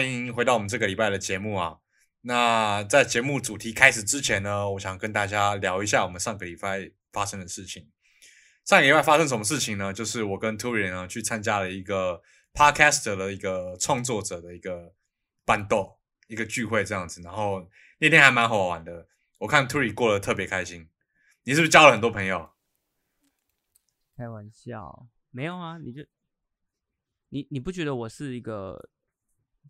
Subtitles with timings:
[0.00, 1.78] 欢迎回到我们这个礼拜的节目啊。
[2.22, 7.90] 那在节目主题开始之前呢，我想跟大家聊一下我们上个礼拜发生的事情。
[8.64, 9.92] 上个礼拜发生什么事情呢？
[9.92, 12.22] 就是我跟 t u r i 呢去参加了一个
[12.54, 14.94] Podcast 的一个创作者的一个
[15.44, 17.20] 伴奏一个聚会这样子。
[17.20, 19.06] 然后那天还蛮好玩的，
[19.36, 20.88] 我看 t u r i 过得特别开心。
[21.42, 22.52] 你是不是交了很多朋友？
[24.16, 26.02] 开玩笑，没有啊，你就
[27.28, 28.88] 你你不觉得我是一个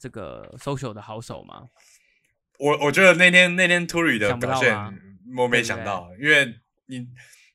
[0.01, 1.69] 这个 social 的好手吗？
[2.59, 4.75] 我我觉得那天那天 Turi 的表现，
[5.37, 6.55] 我没想到，因为
[6.87, 7.07] 你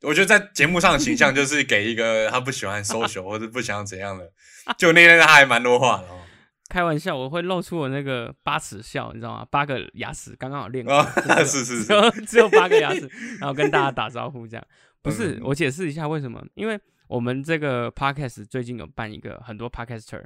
[0.01, 4.31] 我觉得在节目上的形象就是给一个他不喜欢 social 或者不想怎样的，
[4.77, 6.21] 就那天他还蛮多话的哦。
[6.69, 9.47] 开玩笑，我会露出我那个八齿笑，你知道吗？
[9.51, 11.03] 八个牙齿刚刚好练过，
[11.45, 13.07] 是是是，只有八个牙齿，
[13.39, 14.67] 然后跟大家打招呼这样。
[15.03, 16.43] 不是，我解释一下为什么？
[16.55, 16.77] 因为
[17.07, 20.23] 我们这个 podcast 最近有办一个很多 podcaster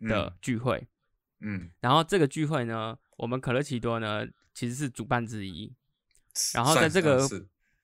[0.00, 0.86] 的聚会，嗯，
[1.80, 5.72] 然后这个聚会呢，我们可乐奇多呢其实是主办之一，
[6.54, 7.20] 然后在这个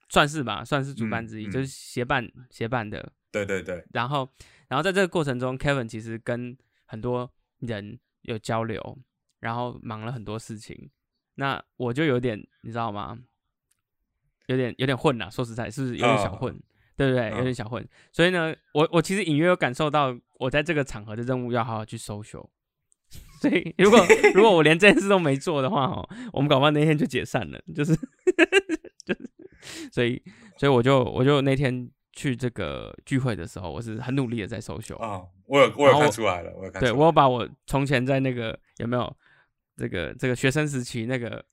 [0.09, 3.85] 算是吧，算是主办之一，就是协办协办的，对对对。
[3.93, 4.29] 然后，
[4.69, 8.99] 然后在这个过程中，Kevin 其实跟很多人有交流，
[9.41, 10.91] 然后忙了很多事情，
[11.37, 13.19] 那我就有点，你知道吗？
[14.47, 16.53] 有点有点混了，说实在，是不是有点小混，
[16.97, 17.31] 对不对？
[17.31, 22.49] 有点小混，所以呢，我我其实隐约有感受到，我在这个场合的任务要好好去收修。
[23.45, 23.99] 所以如果
[24.35, 27.95] 如果我连这件事都没做的话，哦，我们搞不好那天就解散了，就是
[29.05, 29.31] 就是，
[29.93, 30.23] 所以
[30.57, 39.17] 所以我就我就那天去这个聚会的时候，我是很努力的在收修啊，我有我有看出来了，我有看，对我有把我从前在那个有没有
[39.77, 41.45] 这个这个学生时期那个。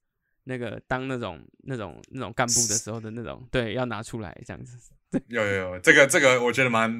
[0.45, 4.75] 那个当那种那种那种干部的时候的那种，对，要拿出来这样子。
[5.29, 6.91] 有有有，这个这个我觉得蛮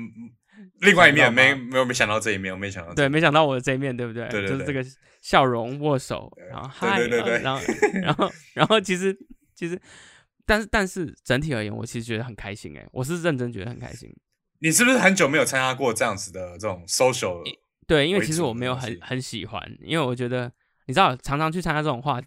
[0.80, 2.94] 另外一面，没没有没想到这一面，我没想到。
[2.94, 4.28] 对，没想到我的这一面，对不对？
[4.30, 4.50] 对对对。
[4.50, 4.86] 就是这个
[5.22, 7.62] 笑容握手，然后嗨，对对对，然后
[8.02, 9.18] 然后然后其实
[9.56, 9.80] 其实，
[10.46, 14.10] 但是但是整体而言，我其实觉得很开心哎，我是认真觉得很开心。
[14.60, 17.42] 你是不是很久没有参加过这样子的这种 social？
[17.88, 20.52] 对，因为其实我没有很很喜欢，因为我觉得
[20.86, 22.22] 你知道，常常去参加这种话。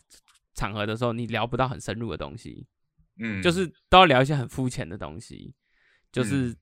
[0.57, 2.65] 场合的时候，你聊不到很深入的东西，
[3.19, 5.53] 嗯，就是都要聊一些很肤浅的东西。
[6.13, 6.55] 就是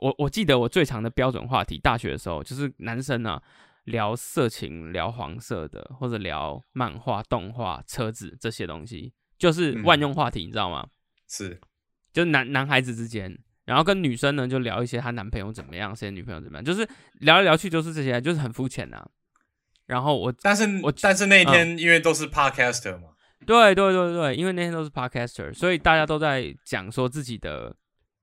[0.00, 3.40] 我我记得我最长的标准话题，大学的时候就是男生呢
[3.84, 10.86] 聊色情、聊黄色的，或者聊漫画、动画、车子这些东西，就是万用话题，你知道吗？
[11.28, 11.60] 是，
[12.12, 16.88] 就是男男孩子之间，然后跟女生呢就聊一些她男朋友怎么样，谁女朋友怎么样，就是
[17.20, 19.06] 聊来聊去就是这些，就是很肤浅呐。
[19.86, 23.08] 然后我，但是我但是那天因为都是 podcaster 嘛。
[23.46, 27.74] 对对对对，因为那天都是 podcaster，所以大家都在讲说自己的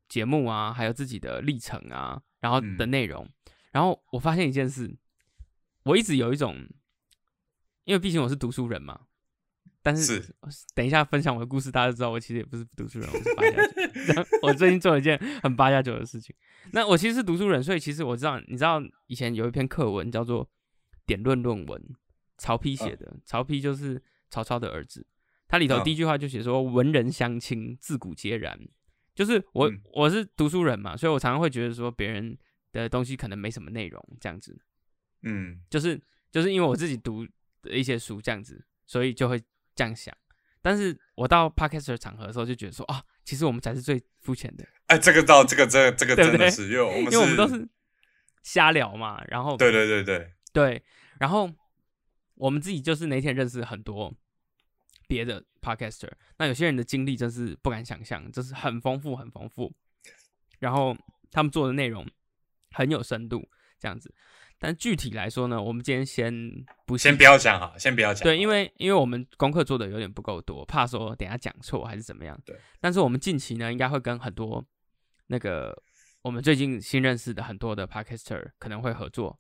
[0.08, 3.28] 节目啊，还有自己的历程啊，然后的内容。
[3.72, 4.96] 然后我发现一件事，
[5.84, 6.68] 我一直有一种，
[7.84, 9.02] 因为毕竟我是读书人嘛。
[9.82, 10.36] 但是
[10.76, 14.28] 等一下分享我的故事，大家知道我其实也不是读书人，我是八加九。
[14.44, 16.36] 我最近做了一件很八加九的事情。
[16.72, 20.46] 那我其实是读书人，所以其实我知道，你知道以前有一篇课文叫做
[21.06, 21.82] 《点论论文》，
[22.38, 23.18] 曹丕写的。
[23.26, 24.02] 曹丕就是。
[24.30, 25.08] 曹操的儿子，
[25.48, 28.60] 他里头第一句话就写说：“文人相亲，自古皆然。”
[29.18, 32.38] 就是我我是读书人嘛，所以我常常会觉得说别人
[32.72, 34.56] 的东西可能没什么内容这样子。
[35.24, 36.00] 嗯，就是
[36.32, 37.26] 就是因为我自己读
[37.64, 39.42] 的一些书这样子，所以就会
[39.74, 40.16] 这样想。
[40.62, 44.64] 但是我到 podcast 场合的时候，就觉得说啊，其实我们才是最肤浅的。
[44.86, 47.68] 哎，这个到这个这这个真的是，因为我们因为我们都是
[48.44, 50.84] 瞎聊嘛，然后对对对对对，
[51.20, 51.52] 然后。
[52.40, 54.14] 我们自己就是那天认识很多
[55.08, 59.74] 别的 podcaster，那有些人的经历真是不敢想象，就是很丰富很丰富，
[60.60, 60.96] 然后
[61.32, 62.06] 他们做的内容
[62.72, 63.48] 很有深度
[63.80, 64.14] 这样子。
[64.60, 66.34] 但具体来说呢，我们今天先
[66.86, 68.24] 不先不要讲哈，先不要讲。
[68.24, 72.40] 对，因为因为我们功课做的有点不够多，怕说等下讲错还是怎么样。
[72.44, 72.56] 对。
[72.80, 74.66] 但是我们近期呢，应该会跟很多
[75.28, 75.80] 那个
[76.24, 79.40] 我们最近新认识的很多的 podcaster 可能会合作。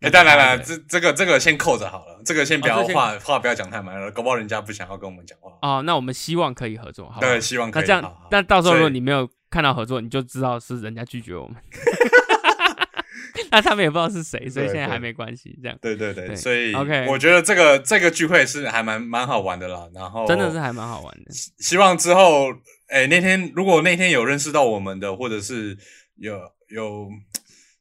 [0.00, 5.50] 哎，当然了，这这个这个先扣着好了，这个先不要话话不要讲太满了，搞不好人家不想要跟我们讲话。
[5.60, 7.20] 哦，那我们希望可以合作，好。
[7.20, 7.82] 对，希望可以。
[7.82, 11.56] 那这样，那到时候如果你没有看到合作，你就知道是人家拒绝我们。
[13.50, 15.58] 那他们也不知道是谁，所以现在还没关系。
[15.60, 15.76] 这样。
[15.82, 19.88] 对对对，所以 OK，我觉得这个这个聚会是还蛮蛮好玩的啦。
[19.92, 21.32] 然后真的是还蛮好玩的。
[21.58, 22.52] 希望之后，
[22.86, 25.76] 哎，那天如果那天有认识到我们的，或者是
[26.16, 27.08] 有有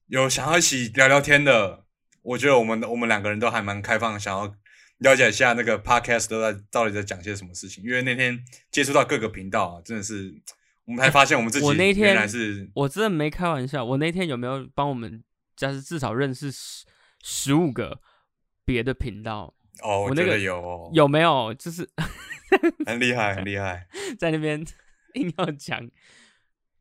[0.07, 1.83] 有想要一起聊聊天的。
[2.27, 4.53] 我觉得我们我们两个人都还蛮开放，想要
[4.97, 7.81] 了解一下那个 podcast 都在到底在讲些什么事情。
[7.85, 8.37] 因为那天
[8.69, 10.35] 接触到各个频道啊，真的是
[10.83, 11.65] 我们才发现我们自己
[12.01, 12.69] 原来是……
[12.73, 13.85] 我真的没开玩笑。
[13.85, 15.23] 我那天有没有帮我们，
[15.55, 16.85] 就是至少认识十
[17.23, 18.01] 十五个
[18.65, 21.53] 别的频道哦，我那个有有没有？
[21.53, 21.89] 就是
[22.85, 23.87] 很厉害，很厉害，
[24.19, 24.61] 在那边
[25.15, 25.89] 硬要讲，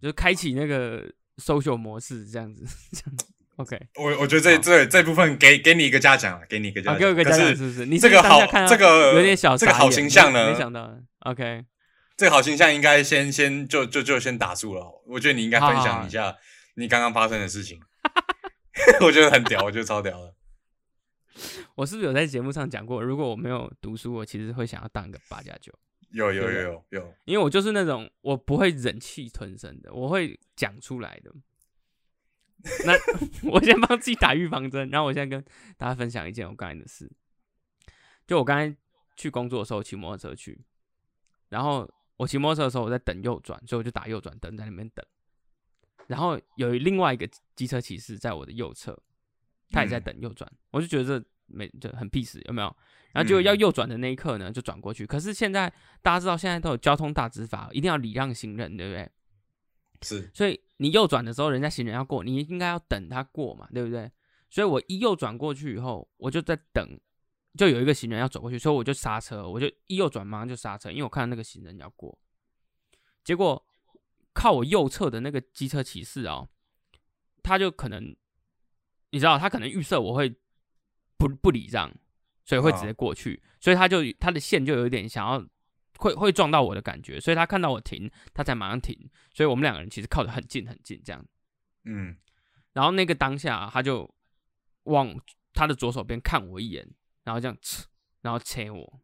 [0.02, 3.16] 就开启那个 social 模式这样子，这样
[3.56, 3.78] OK。
[3.96, 7.86] 我我觉得这这这部分给给你一个嘉奖给你一个嘉奖，给我一个嘉奖，是不是？
[7.86, 10.96] 你这个好，这个有点小，这个好形象呢，没想到。
[11.20, 11.64] OK，
[12.16, 15.02] 这个好形象应该先先就就就先打住了。
[15.06, 16.36] 我觉得你应该分享一下
[16.74, 17.80] 你刚刚发生的事情。
[19.00, 20.34] 我觉得很屌，我觉得超屌的。
[21.74, 23.02] 我是不是有在节目上讲过？
[23.02, 25.72] 如果我没有读书，我其实会想要当一个八加九。
[26.12, 31.30] 有有有有有，因为我就是那种我不会忍气吞声的，我会讲出来的。
[32.84, 35.44] 那我先帮自己打预防针，然后我现在跟
[35.76, 37.10] 大家分享一件我刚才的事。
[38.26, 38.76] 就我刚才
[39.16, 40.60] 去工作的时候，骑摩托车去，
[41.48, 45.04] 然后我骑摩托车的时候，我在等右转，所以我就打右转灯在那边等。
[46.08, 49.00] 然后有另外一个机车骑士在我的右侧，
[49.70, 52.76] 他也在等右转，我就觉得这没就很 peace 有没有？
[53.12, 55.06] 然后就要右转的那一刻呢，就转过去。
[55.06, 55.72] 可是现在
[56.02, 59.10] 大家知道，现在都有交通大执法，一定要礼让行人，对不对？
[60.02, 60.30] 是。
[60.34, 64.10] 所以你右转的时候，人家行人要过，你应该要等他过嘛，对不对？
[64.50, 66.98] 所以我一右转过去以后，我就在等，
[67.56, 72.18] 就有一个行人要走过去，所以我就刹车，我就一右转马上就刹车，因为我看到那个行人要过，
[73.24, 73.66] 结果。
[74.38, 76.46] 靠我右侧的那个机车骑士哦，
[77.42, 78.14] 他就可能，
[79.08, 80.28] 你知道，他可能预设我会
[81.16, 81.90] 不不礼让，
[82.44, 85.42] 所以会直接过去，所以他就他的线就有一点想要
[85.98, 88.98] 会会撞到我的感觉，所以他看到我停，他才马上停，
[89.32, 91.24] 所以我们两个人其实靠得很近很近这样，
[91.84, 92.16] 嗯，
[92.72, 94.12] 然后那个当下他就
[94.84, 95.14] 往
[95.52, 96.88] 他的左手边看我一眼，
[97.24, 97.56] 然后这样，
[98.22, 99.00] 然后切我，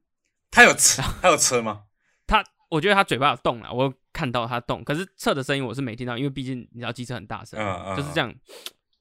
[0.51, 1.85] 他有车，他有车吗？
[2.27, 2.45] 他。
[2.73, 7.59] 我觉得他嘴巴有动了，我看到他动，可是侧的声音我是没听到，因为毕竟你知道机车很大声，
[7.95, 8.35] 就是这样，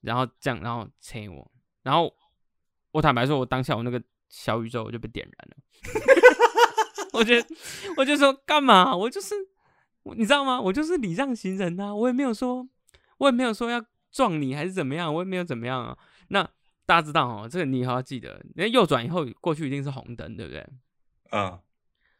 [0.02, 1.52] 然后这样，然后切我，
[1.82, 2.14] 然后
[2.92, 5.56] 我坦白说，我当下我那个小宇宙我就被点燃了，
[7.14, 7.48] 我觉得
[7.98, 8.96] 我就说干嘛？
[8.96, 9.36] 我就是
[10.16, 10.60] 你知道吗？
[10.60, 12.68] 我就是礼让行人呐，我也没有说，
[13.18, 15.98] 我也没有说要撞你还是怎么样，我也没有怎么样啊。
[16.30, 16.44] 那
[16.86, 20.68] 大家知道哦，这个你以后要记得，因为右转以后过去一定是红灯，对不对？
[21.32, 21.60] 嗯。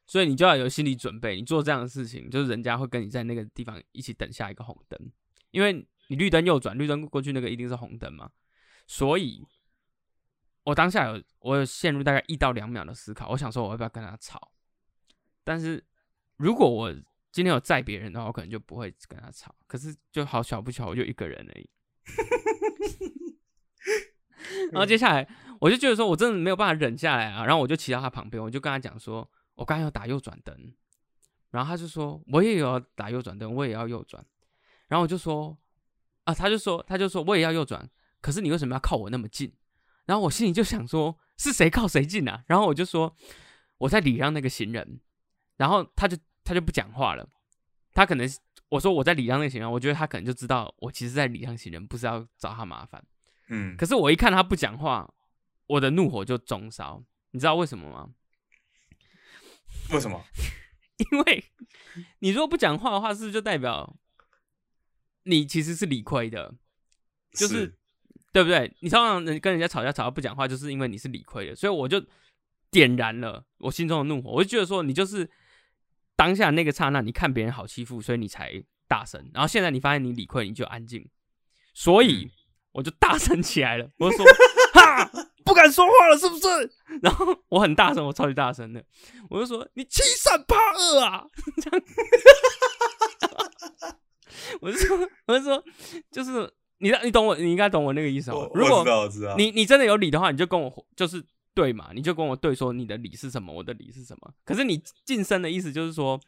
[0.08, 5.00] 所以你就要有心理准备，你做这样的事情，就是人家会跟你在那个地方一起等下一个红灯，
[5.52, 8.30] 因为你绿灯右转，绿灯过去那个一定是红灯嘛。
[8.88, 9.42] 所以，
[10.66, 14.52] 我当下有我有陷入大概一到两秒的思考，我想说我要不要跟他吵。
[15.44, 15.84] 但是
[16.38, 16.92] 如果我
[17.32, 19.54] 今天有载别人的话，我可能就不会跟他吵。
[19.68, 21.70] 可是就好巧不巧，我就一个人而已。
[24.72, 25.28] 然后接下来
[25.60, 29.30] 我就觉得说我真的没有办法忍下来啊，然后我就骑到他旁边，我就跟他讲说。
[29.56, 30.74] 我刚要打右转灯，
[31.52, 34.26] 然后他就说我也有打右转灯，我也要右转。
[34.88, 35.56] 然后我就说
[36.24, 37.88] 啊，他就说他就说我也要右转，
[38.22, 39.54] 可是你为什么要靠我那么近？
[40.06, 42.44] 然后我心里就想说是谁靠谁近啊？
[42.48, 43.16] 然后我就说
[43.78, 45.00] 我在礼让那个行人，
[45.62, 47.30] 然后他就他就不讲话了。
[47.94, 48.28] 他可能
[48.70, 53.04] 我说我在礼让那个行人，我觉得他可能就知道我其实在礼让行人，不是要找他麻烦。
[53.50, 55.14] 嗯，可是我一看他不讲话，
[55.68, 57.04] 我的怒火就中烧。
[57.30, 58.10] 你知道为什么吗？
[59.94, 60.20] 为什么？
[61.12, 61.46] 因为
[62.20, 63.96] 你如果不讲话的话，是不是就代表
[65.26, 66.56] 你其实是理亏的？
[67.34, 67.78] 就是
[68.34, 68.76] 对不对？
[68.80, 71.56] 你常常跟人家吵架吵到不讲话，就是因为你是理亏的。
[71.56, 72.04] 所以我就
[72.72, 74.32] 点燃了我心中的怒火。
[74.32, 75.30] 我就觉得说，你就是
[76.22, 79.32] 当下那个刹那，你看别人好欺负，所以你才大声。
[79.34, 81.04] 然后现在你发现你理亏，你就安静。
[81.74, 82.30] 所以
[82.74, 84.24] 我就大声起来了，我说
[84.72, 85.10] ：“哈！”
[85.44, 86.48] 不敢说话了，是不是？
[87.02, 88.86] 然后我很大声，我超级大声的，
[89.32, 91.26] 我就说你欺善怕恶啊！
[94.62, 95.64] 我就说，我就说，
[96.12, 98.48] 就是你，你懂我，你应该懂我那个意思哦。
[98.54, 98.86] 如果
[99.36, 104.34] 你你真的有理的话，你就跟我就是对嘛，你就跟我对说你的理是什么，我的理是什么。
[104.46, 106.20] 可是你晋升的意思就是说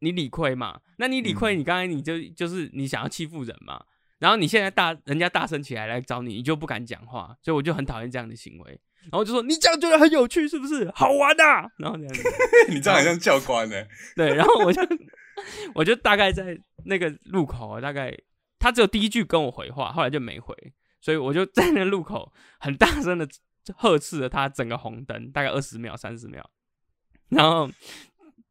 [0.00, 3.84] 你理亏嘛，那你理亏，你刚才你就就是你想要欺负人嘛。
[4.18, 8.80] 然后你现在大人家大声起来来找你，你就不敢讲话，所以我就很讨厌这样的行为。
[9.04, 11.66] 然后就说你这样觉得很有趣，是不是好玩呐？
[11.78, 12.14] 然后这样，
[12.68, 13.76] 你这样好像教官呢。
[14.14, 14.82] 对，然后我就
[15.74, 18.14] 我就大概在那个路口，大概
[18.58, 20.54] 他只有第一句跟我回话，后来就没回，
[21.00, 23.26] 所以我就在那路口很大声的
[23.76, 26.48] 呵斥了他整个红灯，大概二十秒、三十秒。
[27.28, 27.70] 然后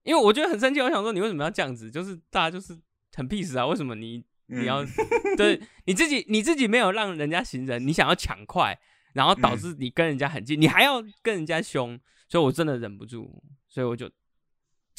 [0.03, 1.91] 因为我觉得很生气，我想说你为什么要这样子？
[1.91, 2.77] 就是大家就是
[3.13, 4.23] 很 peace 啊，为什么你？
[4.51, 4.83] 你要
[5.37, 8.75] 对你自己，你自己没有让人家行人，你想要抢快，
[9.13, 14.09] 然后导致你跟人家很近，你还要跟人家凶，所以我真的忍不住，所以我就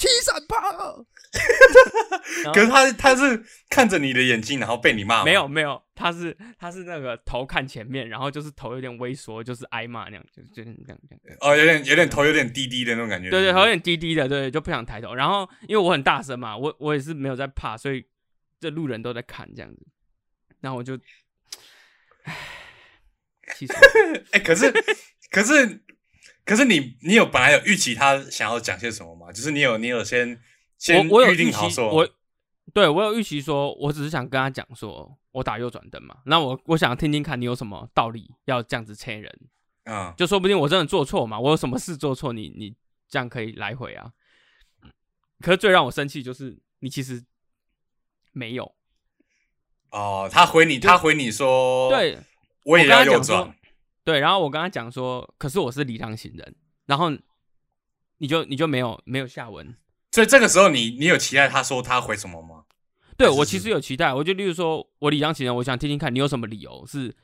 [0.01, 0.57] 七三八。
[2.55, 5.23] 可是他他是看着你的眼睛，然后被你骂。
[5.25, 11.39] 没有没有，他是他是那个头看前面，然后就是头有点微缩，就是挨骂那样，就就这样这样。
[11.41, 13.29] 哦，有点有点头有点低低的那种感觉。
[13.29, 15.15] 对对，头有点低低的，对，就不想抬头。
[15.15, 18.03] 然后因为我很大声嘛，我我也是没有在怕，所以
[18.59, 19.87] 这路人都在看这样子。
[20.61, 20.99] 然后我就，
[22.25, 22.37] 唉，
[23.57, 23.75] 其实，
[24.33, 24.73] 哎，可是
[25.31, 25.83] 可是
[26.51, 29.31] 可是你你有本来有预期他想要讲些什么吗？
[29.31, 30.37] 就是你有你有先。
[30.89, 32.09] 我我有预期，我
[32.75, 36.17] 对我有预期说，我只是想跟他讲说，我打右转灯嘛。
[36.27, 39.33] 那我我想听听看你有什么道理要这样子牵人
[39.85, 40.13] 啊？
[40.17, 42.75] 就说不定我真的做错嘛，我有什么事做错，你你
[43.09, 44.11] 这样可以来回啊。
[45.41, 47.23] 可是最让我生气就是你其实
[48.33, 48.75] 没有
[49.91, 52.19] 哦，他回你，他回你说，对，
[52.65, 53.55] 我也要右转，
[54.11, 57.13] 对，然后我跟他讲说，可是我是礼让行人，然后
[58.19, 59.77] 你就你就没有没有下文。
[60.11, 62.65] 所以这个时候，你你有期待他说他回什么吗？
[63.17, 67.15] 对我其实有期待，我就例如说，我礼让行人，我想听听看你有什么理由是，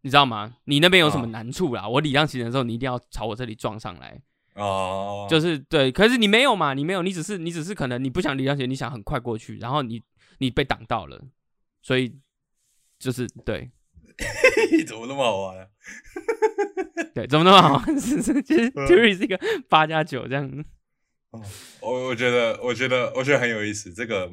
[0.00, 0.56] 你知道吗？
[0.64, 1.86] 你那边有什么难处啦？
[1.86, 4.18] 我礼让行人的时候，你一定要朝我这里撞上来
[4.54, 5.26] 哦。
[5.28, 6.72] 就是对，可是你没有嘛？
[6.72, 10.02] 你没有，你只是你只是可能你不想礼让行人，你想很快过去，然后你
[10.38, 11.20] 你被挡到了，
[11.82, 12.16] 所以
[12.98, 13.70] 就是对，
[14.86, 15.68] 怎么那么好玩？
[17.14, 18.00] 对，怎么那么好玩？
[18.00, 19.38] 是是，其实 t u r y 是一个
[19.68, 20.64] 八加九这样。
[21.30, 21.40] 哦，
[21.80, 23.92] 我我觉得，我觉得，我觉得很有意思。
[23.92, 24.30] 这个，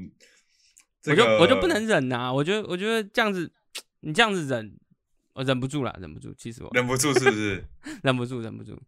[1.06, 2.32] 我就我就不能忍呐！
[2.34, 3.52] 我觉得，我觉得这样子，
[4.02, 4.78] 你这样子忍，
[5.34, 6.34] 我忍不住了，忍不住。
[6.34, 7.64] 其实我忍不住，是不是？
[8.04, 8.82] 忍不住，忍不住。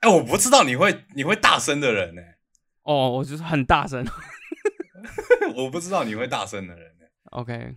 [0.00, 2.22] 哎，我不知道你会你会大声的人呢。
[2.82, 4.04] 哦，我就是很大声。
[5.56, 7.06] 我不知道你会大声的人呢。
[7.32, 7.74] OK。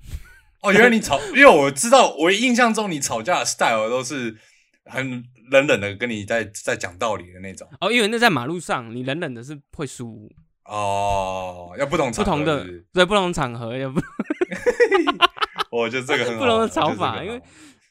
[0.63, 4.37] 哦，原来你吵，因为我知道，我印象中你吵架的 style 都是
[4.85, 5.23] 很。
[5.51, 10.31] 冷冷的跟你在在讲道理的那种哦，因为那在马路上，你冷冷的是会输
[10.63, 14.01] 哦，要不同不同的对不同场合要不
[15.69, 17.39] 我觉得这个很不同的吵法，因为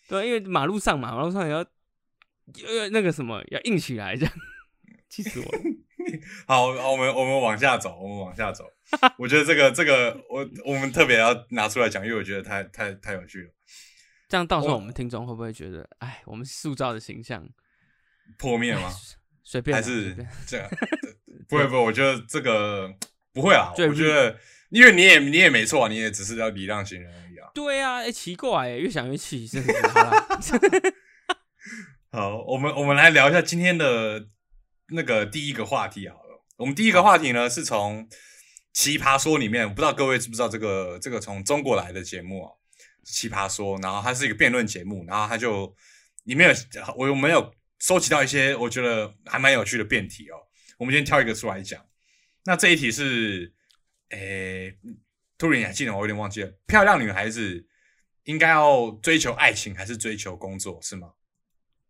[0.08, 4.34] 对，因为马路上嘛，马路上也要呃那个什么要硬起来这样，
[5.10, 5.58] 气死我了。
[6.46, 8.64] 好，我们我们往下走，我们往下走。
[9.18, 13.50] 我觉得这个这个我我们特别要拿出来讲，因为我觉得太太太有趣了。
[14.28, 17.46] 这样到时候我们听众会不会觉得，哎，我们塑造的形象
[18.38, 18.90] 破灭吗？
[19.44, 20.14] 随便还是
[20.46, 20.70] 这样？
[21.48, 22.88] 不会不会，我觉得这个
[23.32, 23.72] 不会啊。
[23.76, 24.38] 我觉得，
[24.70, 27.50] 因为你也你也没错，你也只是要礼让行人而已啊。
[27.52, 29.72] 对啊，哎，奇怪，越想越气，真的。
[32.10, 34.26] 好，我们我们来聊一下今天的
[34.92, 36.44] 那个第一个话题好了。
[36.56, 38.06] 我们第一个话题呢，是从
[38.72, 42.52] 《奇葩说》里面，不知道各位知不知道这个这个从中国来的节目啊。
[43.04, 45.74] 奇葩说，然后它是一个辩论节目，然后它就
[46.22, 50.36] 里面有我有没有收集到一些我觉得还蛮有趣的辩题哦。
[50.78, 51.84] 我们先挑一个出来讲。
[52.44, 53.52] 那这一题是，
[54.10, 54.76] 诶，
[55.36, 56.52] 突然还记得我有点忘记了。
[56.66, 57.66] 漂亮女孩子
[58.22, 61.14] 应该要追求爱情还是追求工作，是吗？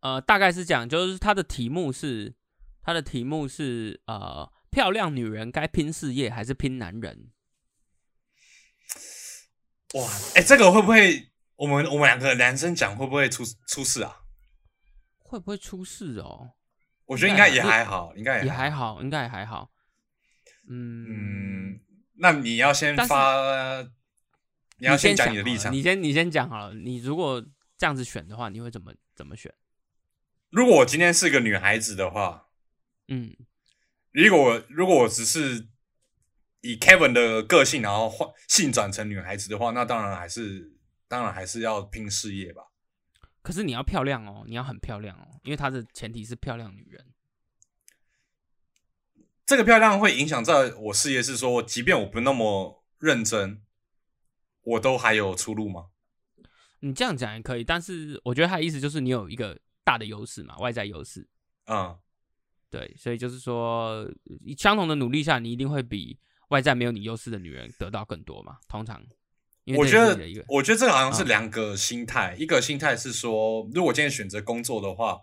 [0.01, 2.35] 呃，大概是讲，就是它的题目是，
[2.83, 7.31] 它的题目是，呃，漂亮女人该拼事业还是拼男人？
[9.95, 14.23] 哇，哎，这个会不会我们我们两个男生讲会不会出出事啊？
[15.19, 16.53] 会不会出事哦？
[17.07, 19.71] 我觉得应该也还好，应该也还好，应该也还好。
[20.69, 21.81] 嗯，
[22.15, 23.83] 那你要先发，
[24.79, 26.75] 你要先讲你的立场，你先你先讲好了。
[26.75, 27.45] 你如果
[27.77, 29.53] 这样子选的话，你会怎么怎么选？
[30.51, 32.49] 如果我今天是个女孩子的话，
[33.13, 33.37] 嗯，
[34.13, 35.69] 如果我如果我只是。
[36.65, 40.79] 以 Kevin 的个性，然后换性转成女孩子的话，那当然还是
[41.09, 42.63] 当然还是要拼事业吧。
[43.43, 47.05] 可是你要漂亮哦，你要很漂亮哦，因为他的前提是漂亮女人。
[49.45, 53.61] 这个漂亮会影响在我事业，是说，即便我不那么认真，
[54.63, 55.89] 我都还有出路吗？
[56.79, 61.29] 你这样讲也可以，但是我觉得他的意思就是你有一个大的优势嘛，外在优势。
[61.67, 61.99] 嗯，
[62.73, 64.05] 对，所以就是说，
[64.59, 66.19] 相同的努力下，你一定会比。
[66.49, 68.59] 外在没有你优势的女人得到更多嘛？
[68.69, 69.03] 通常，
[69.75, 72.37] 我觉得，我觉得这个好像是两个心态。
[72.39, 75.19] 一个心态是说，如果今天选择工作的话，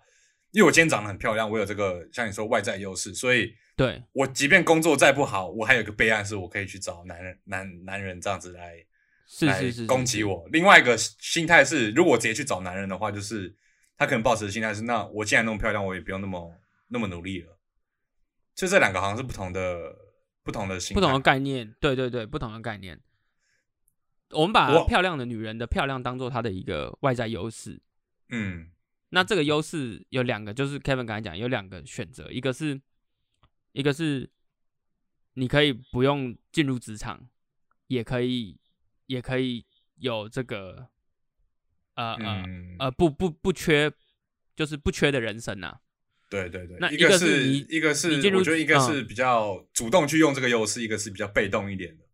[0.50, 8.84] 因为我今天长得很漂亮，我有这个像你说外在优势，所以对我即便工作再不好，我还有个备案，是我可以去找男人、男男人这样子来
[9.27, 10.44] 是是攻击我。
[10.51, 13.56] 另外一个心态是，如果直接去找男人的话，就是
[13.96, 16.51] 他可能抱持的心态是，那我既然那么漂亮，我也不用那么
[16.89, 17.58] 那么努力了。
[18.53, 19.96] 就这两个好像是不同的。
[20.41, 23.00] 不同的不同的概念，对对对，不同的概念。
[24.31, 27.79] 我们把漂亮的女人的漂亮当做她的一个外在优势。
[28.29, 28.72] 嗯，
[29.10, 32.81] 那这个优势有两个，就是 Kevin 刚才讲有两个选择，一个是
[33.74, 34.27] 一个是
[35.34, 37.29] 你可以不用进入职场，
[37.86, 38.58] 也可以，
[39.05, 39.67] 也可以
[39.98, 40.88] 有这个，
[41.93, 42.46] 呃呃
[42.79, 43.91] 呃，不不不缺，
[44.55, 45.79] 就是不缺的人生呐。
[46.29, 52.05] 对对对，那一个是一个是，我觉得一个是比较主动去用这个优势，一个是比较被动一点的。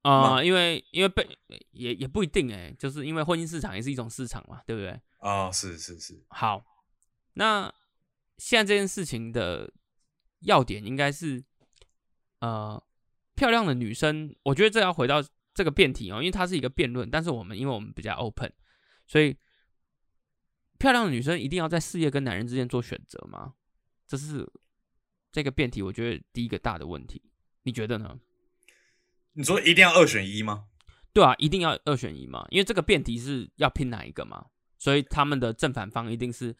[0.00, 1.24] 啊，因为因为被
[1.70, 4.98] 也也不一定哎，就是因为婚姻市场也是一种市场嘛，对不对？
[5.18, 6.20] 啊，是是是。
[6.28, 6.64] 好，
[7.34, 7.72] 那
[8.38, 9.70] 现在这件事情的
[10.40, 11.44] 要点应该是，
[12.40, 12.82] 呃，
[13.36, 15.22] 漂亮的女生，我觉得这要回到
[15.54, 18.52] 这个辩题哦，因为它是一个辩论，但是我们因为我们比较 open，
[19.06, 19.36] 所以
[20.82, 23.54] 漂亮的女生一定要在事业跟男人之间做选择吗？
[24.04, 24.44] 这是
[25.30, 27.22] 这个辩题，我觉得第一个大的问题，
[27.62, 28.18] 你觉得呢？
[29.34, 30.64] 你说一定要二选一吗？
[31.12, 34.44] 对啊，一定要二选一嘛，因为这个辩题是要拼哪一个嘛，
[34.76, 36.52] 所以他们的正反方一定是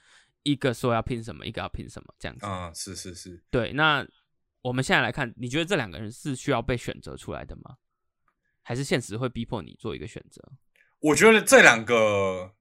[0.45, 2.47] 一个说要拼什么，一个要拼什么这样子。
[2.47, 3.73] 啊，是是是，对。
[3.73, 4.07] 那
[4.61, 7.77] 我们现在来看，你觉得这两个人是需要被选择出来的吗？
[8.63, 10.41] 还是现实会逼迫你做一个选择？
[11.01, 12.55] 我觉得这两个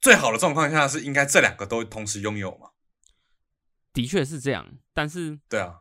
[0.00, 2.70] 最好的状况下是应该这两个都同时拥有嘛。
[3.92, 5.80] 的确是这样，但是对啊。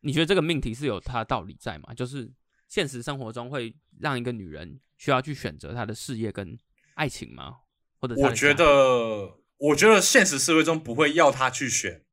[0.00, 1.92] 你觉得这个命题是有它的道理在吗？
[1.92, 2.32] 就是
[2.68, 6.56] 现实生活中会让一个女人需要去选择她的事业跟
[6.94, 7.56] 爱情吗？
[7.98, 12.04] 或者我觉得，我觉得现实社会中不会要她去选，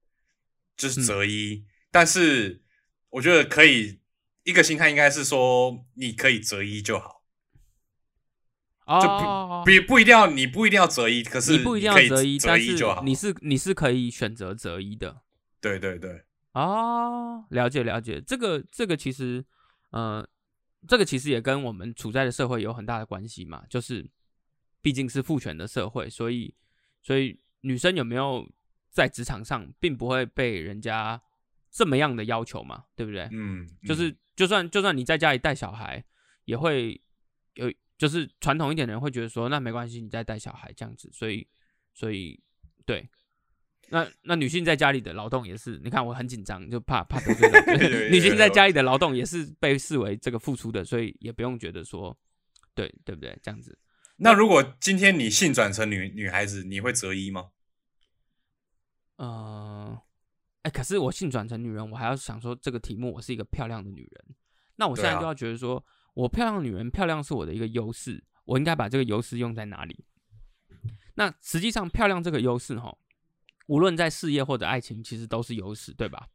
[0.76, 1.64] 就是择一。
[1.92, 2.64] 但是
[3.10, 4.02] 我觉得可以
[4.44, 7.15] 一个心态应该是说，你可以择一就好。
[8.88, 15.22] 就不不不一定要你不一定要择一，可是你不一定要择一，但是你是你是可以选择择一的。
[15.60, 16.24] 对对对。
[16.54, 19.44] 哦，了解了解，这个这个其实，
[19.90, 20.26] 呃，
[20.88, 24.10] 这个其实也跟我们处在的社会有很大的关系嘛，就是
[24.82, 26.56] 毕竟是父权的社会，所以
[27.04, 28.48] 所以女生有没有
[28.90, 31.22] 在职场上，并不会被人家
[31.70, 33.28] 这么样的要求嘛，对不对？
[33.34, 36.06] 嗯，就是就算就算你在家里带小孩，
[36.46, 37.02] 也会
[37.56, 41.48] 有，就是传统一点的人会觉得说，那没关系，你再带小孩这样子，所以
[41.94, 42.42] 所以
[42.86, 43.10] 对。
[43.90, 47.48] 那那女性在家里的劳动也是，你看我很紧张，就怕怕得罪
[47.88, 48.10] 人。
[48.12, 52.18] 女性在家里的劳动也是被视为这个付出的，所以也不用觉得说，
[52.74, 53.38] 对对不对？
[53.44, 53.78] 这样子。
[54.18, 57.52] 那如果今天你性转成女女孩子，你会择一吗？
[59.18, 60.02] 呃，
[60.64, 64.36] 哎，可是我性转成女人，我还要想说这个题目，我是一个漂亮的女人。
[64.78, 70.04] 那我现在就要觉得说，我漂亮的女人，漂亮是我的一个优势，我应该把这个优势用在哪里？
[71.14, 72.98] 那实际上，漂亮这个优势，哈。
[73.68, 76.28] 无论在事业或者爱情，其实都是优势，对吧？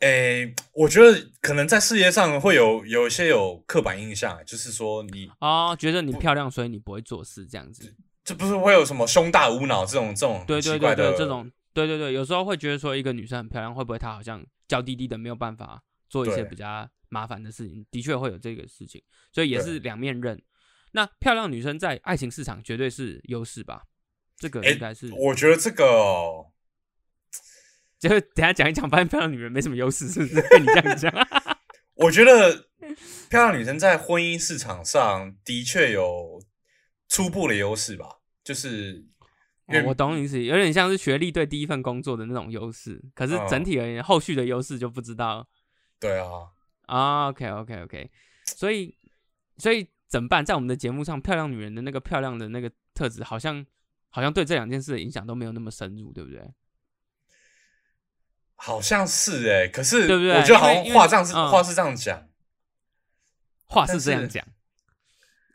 [0.00, 7.94] 诶，我觉得可能在事业上会有有一些有刻板印象，就是说你啊，觉得你漂亮，所以你不会做事这样子。
[8.24, 17.84] 这不是会有什么胸大无脑这种这种对对对对这种对对对，有时候会觉得说一个女生很漂亮，会不会她好像娇滴滴的，没有办法做一些比较麻烦的事情？
[17.90, 20.42] 的确会有这个事情，所以也是两面刃。
[20.92, 23.82] 那漂亮女生在爱情市场绝对是优势吧？
[24.38, 25.84] 这个应该是，我觉得这个，
[27.98, 30.40] 就是等下讲一讲，发现漂亮女人没什么优势，是不是？
[30.48, 31.28] 被你这样讲，
[31.94, 32.68] 我觉得
[33.30, 36.42] 漂亮女生在婚姻市场上的确有
[37.08, 39.04] 初步的优势吧，就是，
[39.86, 45.48] 我懂你意思，有点像是学历对第一份工作的那种优势，可是整体而言，后续的优势就不知道。
[46.00, 46.50] 对啊，
[46.86, 48.10] 啊，OK，OK，OK，
[48.44, 48.96] 所以，
[49.58, 50.44] 所以怎么办？
[50.44, 53.64] 在我们的节目上，漂亮女人的那个漂亮的那个特质，好像。
[54.14, 56.52] 好像对这两件事的影响都没有那么深入，对不对？
[58.56, 60.36] 好像是哎，可是对不对？
[60.36, 62.28] 我觉得好像话这样是话是这样讲，
[63.64, 64.46] 话是这样讲。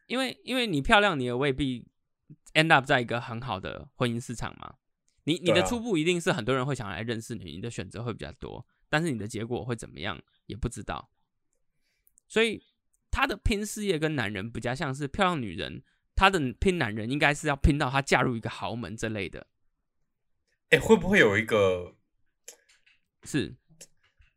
[0.07, 1.87] 因为因为你漂亮，你也未必
[2.55, 4.73] end up 在一个很好的婚姻市场嘛。
[5.25, 11.11] 你你的初步一定是很多人会想来认识你，你的选择会比较多，但是你的结果会怎么样也不知道。
[12.27, 12.63] 所以
[13.09, 15.83] 她的拼事业跟男人比较像是漂亮女人。
[16.15, 19.47] 她的拼男人应该是要拼到她嫁入一个豪门之类的。
[20.69, 21.95] 哎，会不会有一个？
[23.23, 23.55] 是，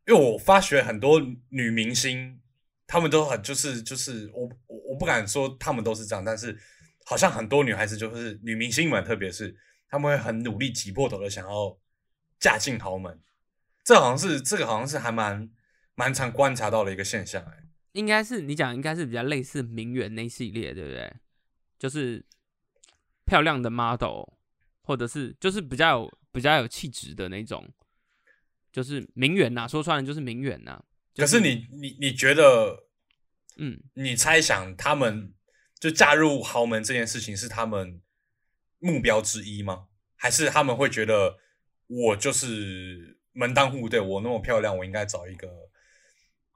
[0.05, 2.39] 因为我发觉很多女明星，
[2.85, 6.57] 她们都很就是就是我我我不敢说她们都是这样，但是
[7.05, 9.57] 好像很多女孩子就是女明星们，特别是
[9.89, 11.77] 她们会很努力挤破头的想要
[12.39, 13.19] 嫁进豪门。
[13.83, 15.49] 这好像是这个好像是还蛮
[15.95, 17.43] 蛮常观察到的一个现象。
[17.43, 17.60] 哎，
[17.93, 21.13] 应该是你讲应该是比较类似名媛那系列，对不对？
[21.77, 22.23] 就是
[23.25, 24.23] 漂亮的 model，
[24.83, 27.67] 或者是就是比较有比较有气质的那种，
[28.71, 29.67] 就是名媛呐。
[29.67, 30.83] 说穿了就是名媛呐。
[31.15, 32.85] 可是你你你觉得，
[33.57, 35.33] 嗯，你猜想他们
[35.79, 38.01] 就嫁入豪门这件事情是他们
[38.79, 39.87] 目标之一吗？
[40.15, 41.37] 还是他们会觉得
[41.87, 45.49] 我就是门当户对，我那么漂亮，我应该找一个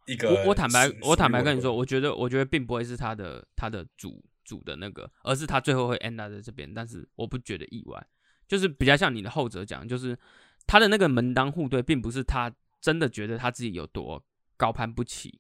[0.06, 0.30] 一个。
[0.30, 8.08] 我我坦白我坦白跟你说，我我觉得我觉得并不会是他的他的主主的那个，而是他最后会 end 在这边，但是我不觉得意外，
[8.48, 10.18] 就是比较像你的后者讲，就是
[10.68, 14.24] 他的那个门当户对，并不是他真的觉得他自己有多
[14.58, 15.40] 高攀不起，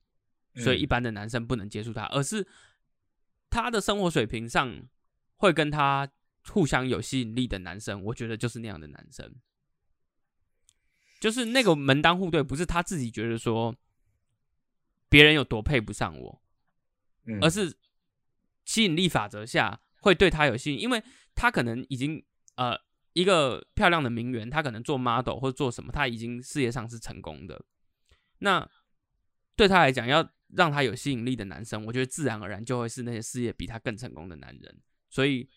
[0.56, 2.48] 所以一般的男生不能接触他，而是
[3.50, 4.84] 他的生活水平上
[5.38, 6.10] 会跟他
[6.50, 9.36] 互相有吸引力的男生，我觉得就是那样的男生。
[11.20, 13.76] 就是那个门当户对，不是他自己觉得说
[15.10, 16.42] 别人有多配不上我，
[17.26, 17.78] 嗯而是
[18.66, 21.04] 吸引力法则下会对他有吸引，因为
[21.36, 22.24] 他可能已经
[22.56, 22.78] 呃
[23.14, 27.64] 一个漂亮的名媛，她可能做 model 或者做什么，他已经事业上是成功的。
[28.40, 28.70] 那
[29.56, 34.82] 对他来讲，要让他有吸引力的男生，我觉得自然而然就会是那些事业比他更成功的男人。
[35.10, 35.50] 所以，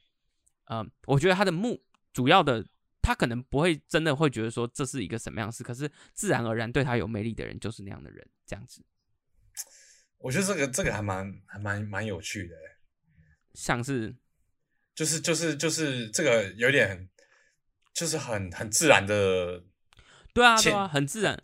[0.66, 1.82] 呃，我觉得他的目
[2.12, 2.64] 主要的，
[3.02, 8.84] 他可能不会真的会觉得说这是一个什么样的事，可是自然而然对他有魅力的人就是那样的人，这样子。
[10.18, 12.78] 我觉得这个这个还蛮还蛮蛮有趣的欸，
[13.54, 14.16] 像是
[14.94, 17.08] 就是就是就是这个有点
[17.94, 19.62] 就是很很自然的，
[20.32, 21.40] 对啊，对啊，很自然。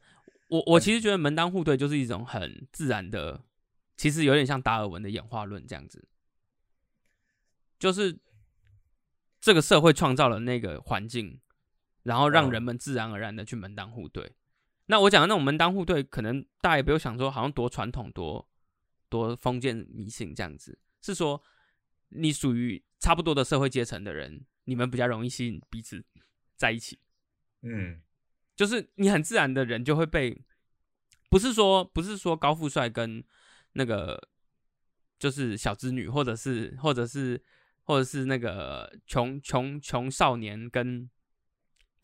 [0.49, 3.45] 我我其实觉得门当户对就是一种很自然的，
[3.97, 6.07] 其实有点像达尔文的演化论这样子，
[7.79, 8.19] 就是
[9.41, 11.41] 这个社会创造了那个环境，
[12.03, 14.35] 然后让嗯人们自然而然的去门当户对。
[14.87, 18.49] 那我讲的那种门当户对，可能大家也不用想说好像多传统、多
[19.09, 21.43] 多封建迷信这样子，是说
[22.09, 26.05] 你属于差不多的社会阶层的人，你们比较容易吸引彼此
[26.57, 26.99] 在一起。
[27.63, 28.01] 嗯。
[28.57, 30.41] 就是你很自然的人就会被，
[31.29, 33.21] 不是说不是说高富帅跟
[33.73, 34.29] 那个
[35.19, 37.43] 就是小织女，或者是或者是
[37.83, 41.11] 或者是那个穷穷穷少年跟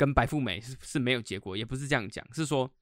[0.00, 2.72] 跟白富美是是没有结果，也不是这样讲，是说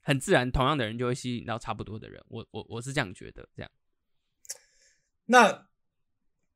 [0.00, 3.70] 很自然，同样的人就会吸引到差不多的人，我我我是这样觉得，这样
[5.26, 5.68] 那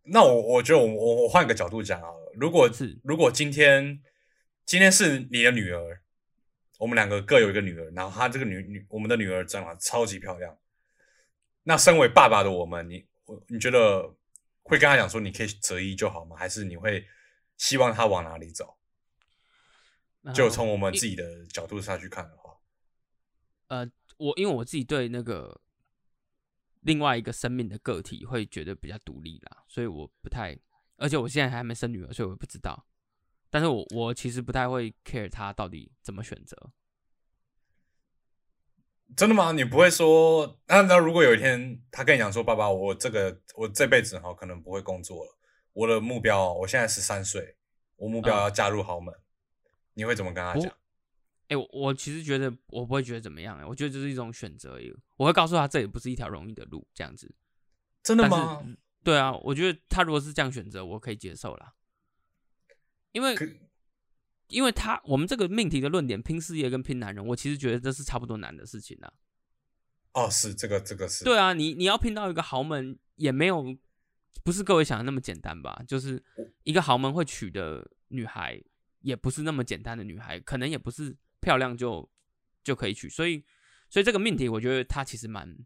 [0.04, 4.02] 那我我觉得我我我换个角度讲好了，如果是如果今天
[4.64, 6.00] 今天是你的女儿，
[6.78, 10.56] 我们两个各有一个女儿，然后她这个女女我们的女儿长得超级漂亮，
[11.64, 14.10] 那身为爸爸的我们，你我你觉得
[14.62, 16.34] 会跟她讲说你可以择一就好吗？
[16.34, 17.06] 还是你会
[17.58, 18.77] 希望她往哪里走？
[20.34, 22.56] 就呃从我们自己的角度上去看的话，
[23.68, 25.60] 呃，我因为我自己对那个
[26.80, 30.58] 另外一个生命的个体会觉得比较独立啦，所以我不太，
[30.96, 32.86] 而且我现在还没生女儿，所以我不知道。
[33.50, 36.70] 但是我我其实不太会 care 他到底怎么选择。
[39.16, 39.52] 真的吗？
[39.52, 45.38] 你不会说，那那如果有一天他跟你讲说，爸爸，我这个我这辈子哈可能不会工作了，
[45.72, 47.56] 我的目标，我现在十三岁，
[47.96, 49.14] 我目标嗯要嫁入豪门，
[49.98, 50.72] 你会怎么跟他讲？
[51.48, 54.94] 哎、我我其实觉得我不会觉得怎么样、欸，我觉得这是一种选择而已。
[55.16, 57.34] 我会告诉他这也不是一条容易的路，这样子。
[58.04, 58.64] 真的吗？
[59.02, 61.74] 对啊，我觉得他如果是这样选择，我可以接受啦。
[63.10, 63.34] 因为
[64.46, 69.12] 因为他我们这个命题的论点拼事业跟拼男人，我其实觉得这是差不多难的事情啊。
[70.12, 73.76] 哦，是这个这个是，对啊，你你要拼到一个豪门，也没有
[74.44, 75.82] 不是各位想的那么简单吧？
[75.88, 76.22] 就是
[76.62, 78.62] 一个豪门会娶的女孩，
[79.00, 82.08] 也不是那么简单的女孩，可能也不是漂亮就
[82.62, 83.08] 就可以娶。
[83.08, 83.44] 所以，
[83.88, 85.56] 所以这个命题，我觉得它其实蛮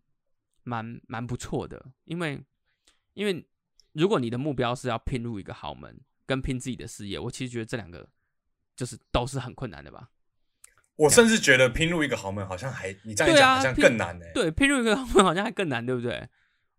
[0.63, 2.43] 蛮蛮不错的，因为
[3.15, 3.47] 因为
[3.93, 8.09] 如果你的目标是要拼入一个豪门，跟拼自己的事业，我其实觉得这两个
[8.77, 10.11] 就是都是很困难的吧。
[10.97, 16.29] 我甚至觉得拼入一个豪门好像还你这样讲好像更难呢、对，拼入一个豪门好像还更难，对不对？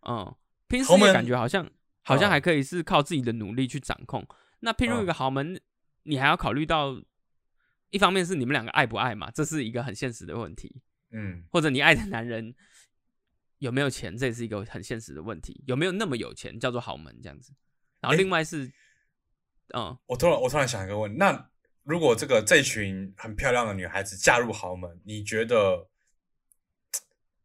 [0.08, 0.34] 嗯，
[0.68, 1.70] 拼事业豪门感觉好像
[2.04, 4.26] 好像嗯还可以是靠自己的努力去掌控。
[4.60, 5.60] 那拼入一嗯个豪门，
[6.04, 7.02] 你还要考虑到，
[7.90, 10.70] 一方面是你们两个爱不爱嘛，这是一个很现实的问题；
[11.12, 12.54] 嗯，或者你爱的男人
[13.60, 15.64] 有没有钱，这也是一个很现实的问题。
[15.66, 17.54] 有没有那么有钱叫做豪门这样子？
[18.00, 18.72] 然后另外是，
[19.74, 21.50] 嗯，我突然我突然想一个问题，那
[21.84, 25.90] 如果这个这群很漂亮的女孩子嫁入豪门，你觉得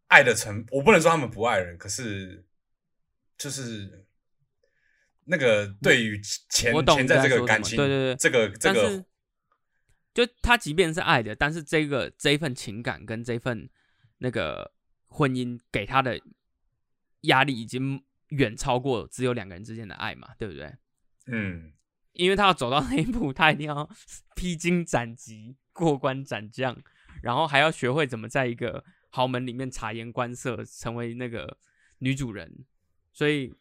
[0.09, 0.64] 爱的成？
[0.71, 2.44] 我不能说他们不爱人，可是
[3.37, 4.08] 就是
[5.29, 9.05] 那个对于钱钱在这个感情，么对对对这个这个
[10.14, 13.69] 就他即便是爱的，但是这个这一份情感跟这份
[14.19, 14.73] 那个
[15.07, 16.21] 婚姻给他的
[17.23, 20.75] 压力已经远超过只有两个人之间的爱嘛，对不对？
[21.27, 21.73] 嗯
[22.14, 23.88] 因为他要走到那一步，他一定要
[24.35, 26.77] 披荆斩棘、过关斩将，
[27.23, 31.59] 然后还要学会怎么在一个豪门里面察言观色，成为那个
[31.99, 32.64] 女主人。
[33.12, 33.55] 所以，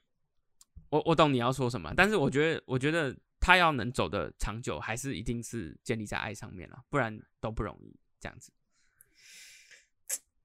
[0.90, 8.52] 我我懂你要说什么，但是我觉得，我觉得他要能走的长久，还是一定是建立在爱上面了，不然都不容易这样子。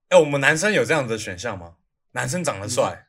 [0.09, 1.75] 哎，我们男生有这样子的选项吗？
[2.11, 3.07] 男生长得帅，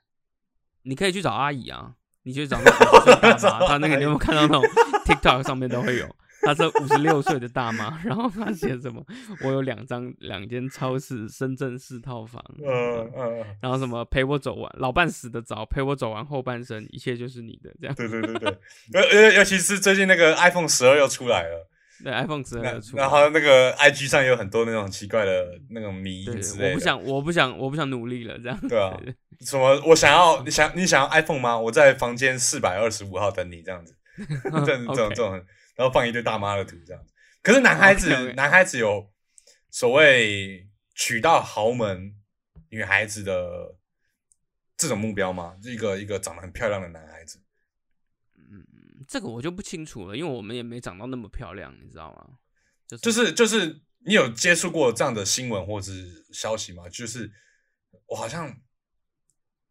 [0.83, 3.35] 你可以去找阿姨啊，你去找那个
[3.69, 4.63] 他那个你有没有看到那种
[5.05, 6.17] TikTok 上面都会有？
[6.45, 9.05] 他是五十六岁的大妈，然后她写什么？
[9.43, 17.95] 我有两张两间超市深圳市套房，嗯嗯，然后什么陪我走完老伴死的早，陪我走完后半生，一切就是你的这样。
[17.95, 18.59] 对对对对，
[18.93, 21.69] 尤尤 尤其是最近那个 iPhone 十二又出来了，
[22.03, 26.69] 对 iPhone 十二出，然后那个 IG 上有很多那种奇怪的那种迷之类的。
[26.69, 28.59] 我不想，我不想，我不想努力了这样。
[28.69, 28.99] 对啊，
[29.41, 29.81] 什么？
[29.87, 31.59] 我想要你想你想要 iPhone 吗？
[31.59, 33.95] 我在房间四百二十五号等你这样子，
[34.43, 35.43] 这这种这种，
[35.75, 37.13] 然后放一堆大妈的图这样子。
[37.43, 39.13] 可是男孩子，男孩子有
[39.71, 42.17] 所谓娶到豪门
[42.71, 43.77] 女孩子的
[44.77, 45.57] 这种目标吗？
[45.63, 47.41] 一个一个长得很漂亮的男孩子，
[48.37, 48.65] 嗯，
[49.07, 52.39] 这个我就不清楚了，因为我们也没长到那么漂亮，你知道吗？
[53.01, 55.93] 就是就是，你有接触过这样的新闻或者
[56.33, 56.89] 消息吗？
[56.89, 57.33] 就是
[58.07, 58.61] 我好像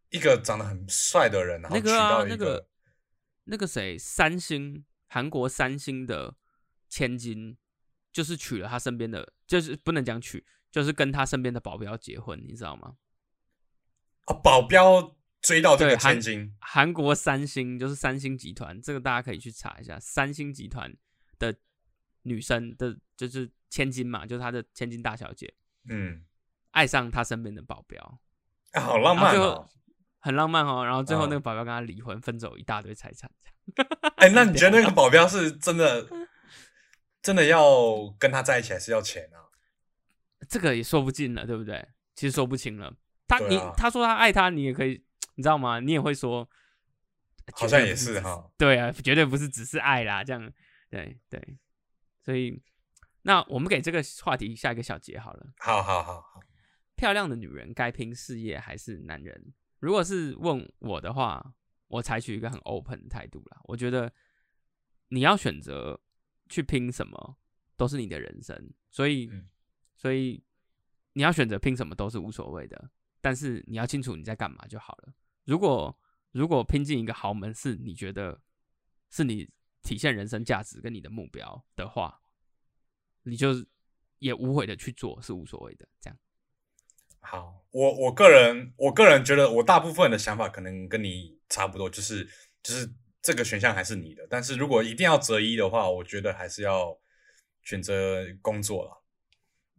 [0.09, 2.67] 一个长得很帅的人，然后娶到一个
[3.45, 4.83] 那个谁，三星
[5.13, 6.35] 韩国三星的
[6.89, 7.57] 千金。
[8.11, 12.95] 就是娶了他身边的，就是不能讲娶，就是跟他身边的保镖结婚，你知道吗？
[14.25, 20.95] 啊，保镖追到这个千金，韩国三星就是三星集团，这个大家可以去查一下，三星集团
[21.39, 21.57] 的
[22.21, 25.51] 女生的，就是千金嘛，就是她的千金大小姐，
[25.89, 26.23] 嗯，
[26.69, 28.19] 爱上他身边的保镖，
[28.79, 29.67] 好浪漫哦，
[30.19, 33.31] 很浪漫哦，然后最后那个保镖跟他离婚，分走一大堆财产，
[34.17, 36.07] 哎，那你觉得那个保镖是真的？
[37.21, 39.47] 真的要跟他在一起，还是要钱啊？
[40.49, 41.87] 这个也说不尽了，对不对？
[42.15, 42.93] 其实说不清了。
[43.27, 45.01] 他你他说他爱他，你也可以，
[45.35, 45.79] 你知道吗？
[45.79, 46.49] 你也会说，
[47.53, 48.51] 好像也是哈。
[48.57, 50.51] 对啊，绝对不是只是爱啦，这样
[50.89, 51.57] 对对。
[52.21, 52.61] 所以，
[53.21, 55.45] 那我们给这个话题下一个小结好了。
[55.59, 56.41] 好好好好。
[56.97, 59.53] 漂亮的女人该拼事业还是男人？
[59.79, 61.53] 如果是问我的话，
[61.93, 63.61] 我采取一个很 open 的态度啦。
[63.65, 64.11] 我觉得
[65.09, 65.99] 你要选择。
[66.49, 67.37] 去拼什么
[67.77, 69.31] 都是你的人生，所以，
[69.95, 70.43] 所以
[71.13, 75.13] 你要选择拼什么都是无所谓的，但是你要清楚你在干嘛就好了。
[75.45, 75.97] 如果
[76.31, 78.39] 如果拼进一个豪门是你觉得
[79.09, 79.49] 是你
[79.81, 82.21] 体现人生价值跟你的目标的话，
[83.23, 83.65] 你就
[84.19, 85.87] 也无悔的去做是无所谓的。
[86.01, 86.19] 这样，
[87.23, 92.23] 好，我我个人我个人觉得我大部分的想法可能跟你差不多，就是
[92.61, 92.93] 就是。
[93.25, 96.99] 这个选项还是你的，但是如果一定要择一的话，我觉得还是要
[97.61, 99.01] 选择工作了。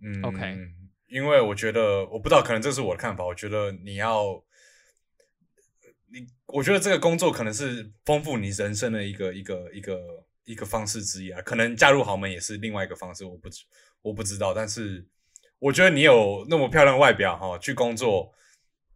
[0.01, 0.57] 嗯，OK，
[1.09, 3.23] 因为我觉得我不知道，可能这是我的看法。
[3.23, 4.43] 我觉得你要
[6.11, 11.43] 你，我觉得这个工作可能是丰富你人生的一个一个一个一个方式之一啊。
[11.43, 13.51] 可能嫁入豪门也是另外一个方式，我不
[14.01, 14.55] 我不知道。
[14.55, 15.07] 但是
[15.65, 18.31] 我觉得你有那么漂亮外表哈，去工作，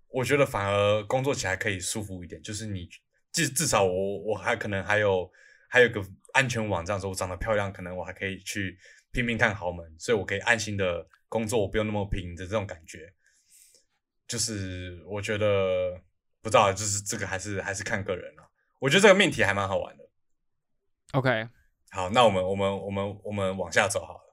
[0.08, 2.86] 我觉得反而工作起来可以舒服一点，就是你。
[3.30, 5.30] 至至少我我还可能还有
[5.68, 8.76] 还有个安全网，这样说我长得漂亮，可能我还可以去
[9.12, 13.14] 拼命看豪门，所以我可以安心的工作，我不用那么拼的这种感觉。
[14.26, 15.98] 就是我觉得
[16.42, 18.50] 不知道，就是这个还是还是看个人了。
[18.78, 20.08] 我觉得这个命题还蛮好玩的。
[21.12, 21.48] OK，
[21.90, 24.27] 好，那我们我们我们我们往下走好了。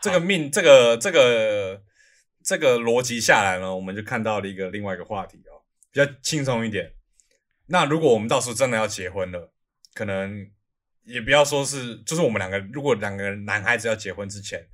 [0.00, 1.82] 这个命这个这个
[2.42, 6.92] 这个逻辑下来呢，我们就看到了一个另外一个话题哦，比较轻松一点。
[7.66, 9.52] 那如果我们到时候真的要结婚了，
[9.94, 10.50] 可能
[11.04, 14.66] 也不要说是，就是我们两个，如果两个男孩子要结婚之前，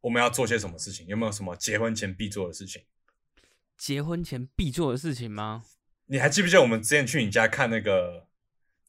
[0.00, 1.06] 我们要做些什么事情？
[1.06, 2.82] 有没有什么结婚前必做的事情？
[3.76, 5.64] 结婚前必做的事情吗？
[6.06, 8.20] 你还记不记得我们之前去你家看那个《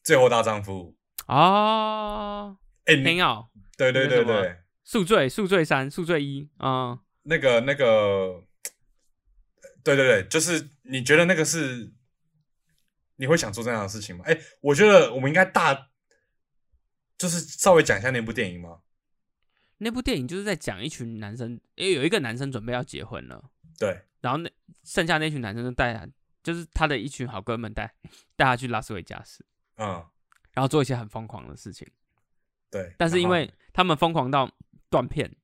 [0.03, 0.95] 最后大丈夫》
[1.33, 2.57] 啊？
[2.85, 3.47] 哎，没有。
[3.77, 6.99] 对对对对，宿醉，宿醉三，宿醉一啊。
[7.23, 8.43] 那个那个，
[9.83, 11.91] 对对对，就是你觉得那个是？
[13.15, 14.25] 你会想做这样的事情吗？
[14.27, 15.91] 哎，我觉得我们应该大，
[17.15, 18.81] 就是稍微讲一下那部电影吗？
[19.77, 24.49] 那部电影就是在讲一群男生，因为有一个男生准备要结婚了，对，然后那
[24.83, 26.07] 剩下那群男生就带他，
[26.41, 27.93] 就是他的一群好哥们带
[28.35, 29.45] 带他去拉斯维加斯，
[29.77, 30.03] 嗯，
[30.53, 31.87] 然后做一些很疯狂的事情，
[32.71, 34.51] 对，但是因为他们疯狂到
[34.93, 35.35] 断片，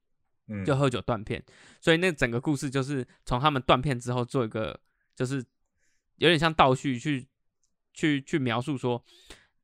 [0.48, 1.44] 嗯，就喝酒断片，
[1.82, 4.80] 所以那整个故事就是从他们断片之后做一个，
[5.16, 5.44] 就是
[6.18, 7.28] 有点像倒叙去。
[7.92, 9.04] 去去描述说，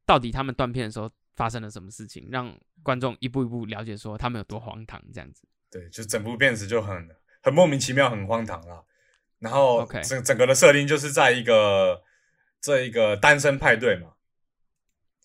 [0.06, 5.48] 到底他们断片的时候发生了什么事情，让观众一步一步了解说他们有多荒唐这样子。
[5.71, 7.08] 对，就整部片子就很
[7.43, 8.84] 很莫名其妙，很荒唐啦。
[9.39, 12.04] 然后整整个的设定就是在一个
[12.60, 14.13] 这一个单身派对嘛，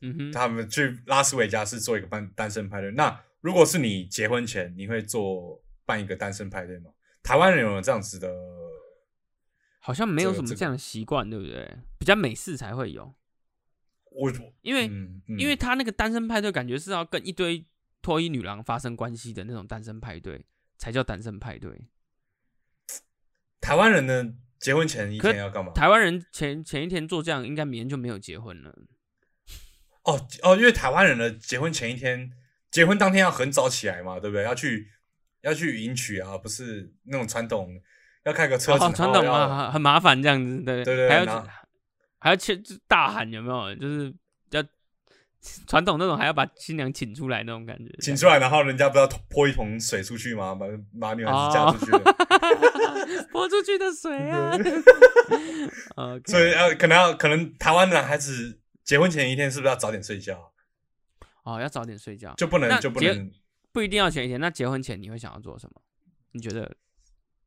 [0.03, 2.93] 嗯哼，他们去拉斯维加斯做一个单单身派对。
[2.93, 6.91] 那如果是你结婚前，你会做办一个单身派对吗？
[7.23, 8.35] 台湾人有这样子的
[9.79, 11.79] 好像没有什么这样的习惯，对不对？
[11.99, 13.15] 比较美式才会有，
[14.11, 14.31] 我
[14.63, 17.65] 因为、嗯嗯因为他那个单身派对，感觉是要跟一堆
[18.03, 20.45] 脱衣女郎发生关系的那种单身派对，
[20.79, 21.89] 才叫单身派对。
[23.61, 25.73] 台湾人呢，结婚前一天要干嘛？
[25.73, 28.71] 台湾人前前一天做这样，应该明天就没有结婚了。
[30.05, 32.33] 哦哦，因为台湾人的结婚前一天，
[32.71, 34.45] 结婚当天要很早起来嘛，对不对？
[34.45, 34.89] 要去
[35.43, 37.69] 要去迎娶啊，不是那种传统，
[38.25, 41.47] 要开个车子，哦，传统然后要啊，很很麻烦这样子，对对对还要
[42.19, 43.75] 还要去大喊有没有？
[43.77, 44.15] 就是
[44.51, 44.63] 要
[45.67, 47.87] 传统那种，还要把新娘请出来那种感觉。
[48.01, 50.55] 请出来，然后人家不要泼一桶水出去吗？
[50.55, 50.67] 把
[51.01, 52.01] 把女孩子嫁出去了，
[53.33, 54.11] 泼出去的水
[56.27, 60.53] 所以要可能要可能台湾男孩子结婚前一天是不是要早点睡觉？
[61.45, 63.31] 哦，要早点睡觉，就不能就不能
[63.73, 64.41] 不一定要前一天。
[64.41, 65.83] 那结婚前你会想要做什么？
[66.33, 66.77] 你觉得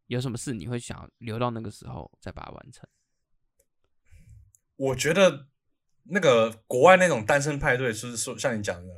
[0.08, 2.88] 有什么事你会想要留到那个时候再把它完成？
[4.75, 5.47] 我觉得
[6.03, 8.89] 那个国外那种单身派对，就是说像你讲的，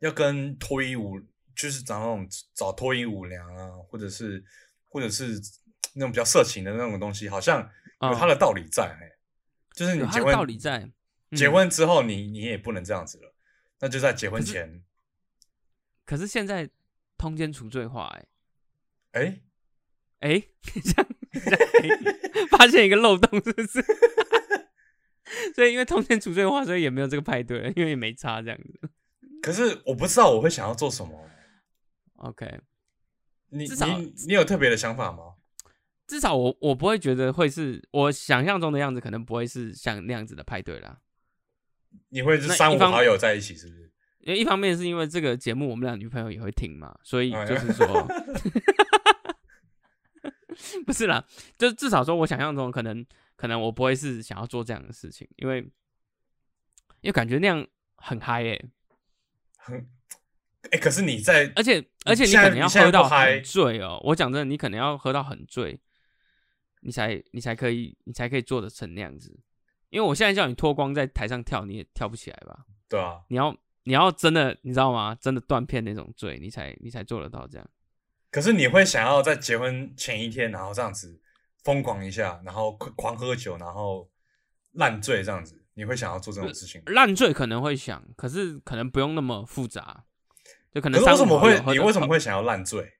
[0.00, 1.20] 要跟脱衣舞，
[1.54, 4.42] 就是找那种找脱衣舞娘啊，或者是
[4.88, 5.40] 或者是
[5.94, 7.60] 那种比较色情的那种东西，好像
[8.00, 8.84] 有它的道理在。
[8.84, 9.12] 哎、
[9.74, 10.90] 就是你结婚道理在。
[11.36, 13.32] 结嗯婚之后你，你也不能这样子了，
[13.80, 14.82] 那就在结婚前，
[16.04, 16.68] 可是现在
[17.16, 18.28] 通奸除罪化、欸，
[19.12, 19.40] 哎、
[20.20, 20.42] 哎、
[20.84, 21.88] 这样这
[22.38, 23.84] 样发现一个漏洞，是不是？
[25.54, 28.90] 所以因为通奸除罪化，所以也没有这个派对了，因为也没差这样子。
[29.42, 31.30] 可是我不知道我会想要做什么。
[32.16, 32.60] OK，
[33.48, 35.36] 你至少你你有特别的想法吗？
[36.06, 41.00] 至少我我不会觉得会是我想象中的样子，可能不会是像那样子的派对啦。
[42.10, 43.90] 你会是三五好友在一起，是不是？
[44.20, 47.86] 因为一方面是因为这个节目我们俩女朋友也会听嘛，所以哎就是说，
[50.84, 51.24] 不是啦，
[51.56, 53.04] 就至少说我想象中可能
[53.36, 55.58] 可能我不会是想要做这样的事情，因为
[57.00, 58.62] 因为感觉那样很嗨诶、
[60.70, 63.98] 哎、可是你在而且而且你可能要喝到很醉哦。
[64.04, 65.80] 我讲真的，你可能要喝到很醉，
[66.80, 69.40] 你才你才可以你才可以做的成那样子。
[69.90, 72.64] 因为我现在叫你脱光在台上跳，你也跳不起来吧？
[72.88, 75.14] 对啊，你要你要真的你知道吗？
[75.14, 77.70] 真的断片那种罪，你才你才做得到这样。
[78.30, 81.20] 可是你会想要在结婚前一天，然后这样子
[81.64, 84.08] 疯狂一下，然后狂狂喝酒，然后
[84.72, 86.92] 烂醉这样子，你会想要做这种事情吗？
[86.92, 90.04] 烂醉可能会想，可是可能不用那么复杂，
[90.72, 92.92] 就可可能三五好是为什么会你为什么会想要烂醉？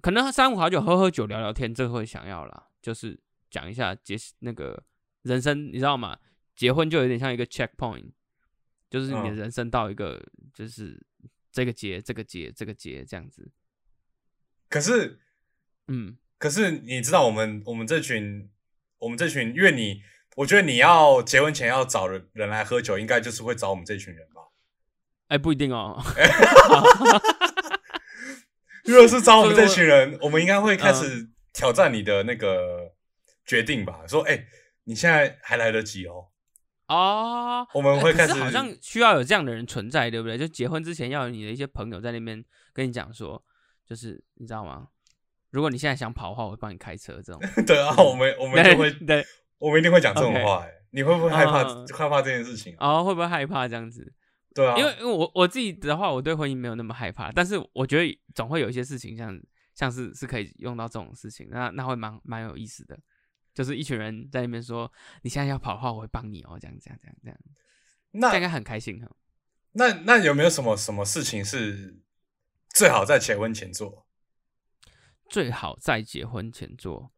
[0.00, 4.80] 可能三五好酒喝喝酒聊聊天，这个会想要啦，就是讲一下结那个
[5.26, 6.18] 人生，你知道吗？
[6.54, 8.12] 结婚就有点像一个 checkpoint，
[8.88, 10.98] 就是你的嗯人生到一个就是
[11.52, 13.50] 这个节这个节这个节这样子。
[14.68, 15.18] 可是
[15.88, 18.50] 嗯，可是你知道我们我们这群
[18.98, 20.02] 我们这群，因为你
[20.36, 24.42] 我觉得你要结婚前要找人人来喝酒，应该就是会找我们这群人吧？
[25.28, 26.00] 哎、不一定哦。
[28.84, 32.94] 如果是找我们这群人，我们应该会开嗯始挑战你的那个
[33.44, 34.06] 决定吧？
[34.06, 34.46] 说，哎、
[34.86, 36.28] 你现在还来得及哦。
[36.88, 40.38] 哦，我们会开始好像需要有这样的人存在，对不对？
[40.38, 43.44] 就结婚之前要有你的一些朋友在那边跟你讲说，
[43.84, 44.88] 就是你知道吗？
[45.50, 47.20] 如果你现在想跑的话，我会帮你开车。
[47.20, 49.24] 这种 对啊，我们我们就会，对，
[49.58, 52.98] 我们一定会讲这种话、哎，你会不会害怕、嗯害怕这件事情啊？
[52.98, 54.12] 哦，会不会害怕这样子？
[54.54, 59.36] 对啊，因为因为我我自己的话，我对婚姻没有那么害怕，但是我觉得总会有一些事情像
[59.74, 62.96] 像是是可以用到这种事情，那那会蛮蛮有意思的。
[63.56, 64.92] 就是一群人在那边说，
[65.22, 67.38] 你现在要跑的话，我会帮你哦，这样这样这样这样，
[68.12, 69.10] 这样应该很开心哈。
[69.72, 71.98] 那那有没有什么什么事情是
[72.68, 74.06] 最好在结婚前做？
[75.30, 77.10] 最好在结婚前做，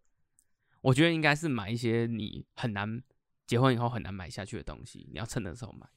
[0.80, 3.02] 我觉得应该是买一些你很难
[3.44, 5.88] 结婚以后很难买下去的东西，你要趁的时候买。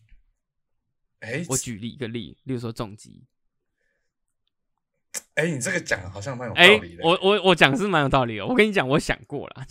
[1.20, 3.28] 哎、我举例一个例，例如说重疾。
[5.36, 7.03] 哎、你这个讲得好像蛮有道哎、理的。
[7.03, 8.47] 我我我讲是蛮有道理哦。
[8.47, 9.66] 我跟你讲，我想过了，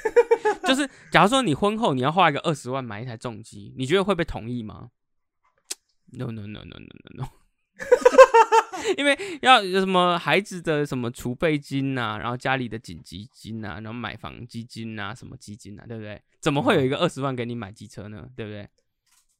[0.64, 4.90] 就是假如说你婚后你要花一个二十万买一台重机，你觉得会被同意吗
[6.12, 7.28] ？No No No No No No No，
[8.96, 16.20] 因为要有什么孩子的什么储备金呐、然后家里的紧急金呐、然后买房基金呐、什么基金呐、对不对？
[16.40, 18.28] 怎么会有一个二十万给你买机车呢？
[18.36, 18.68] 对不对？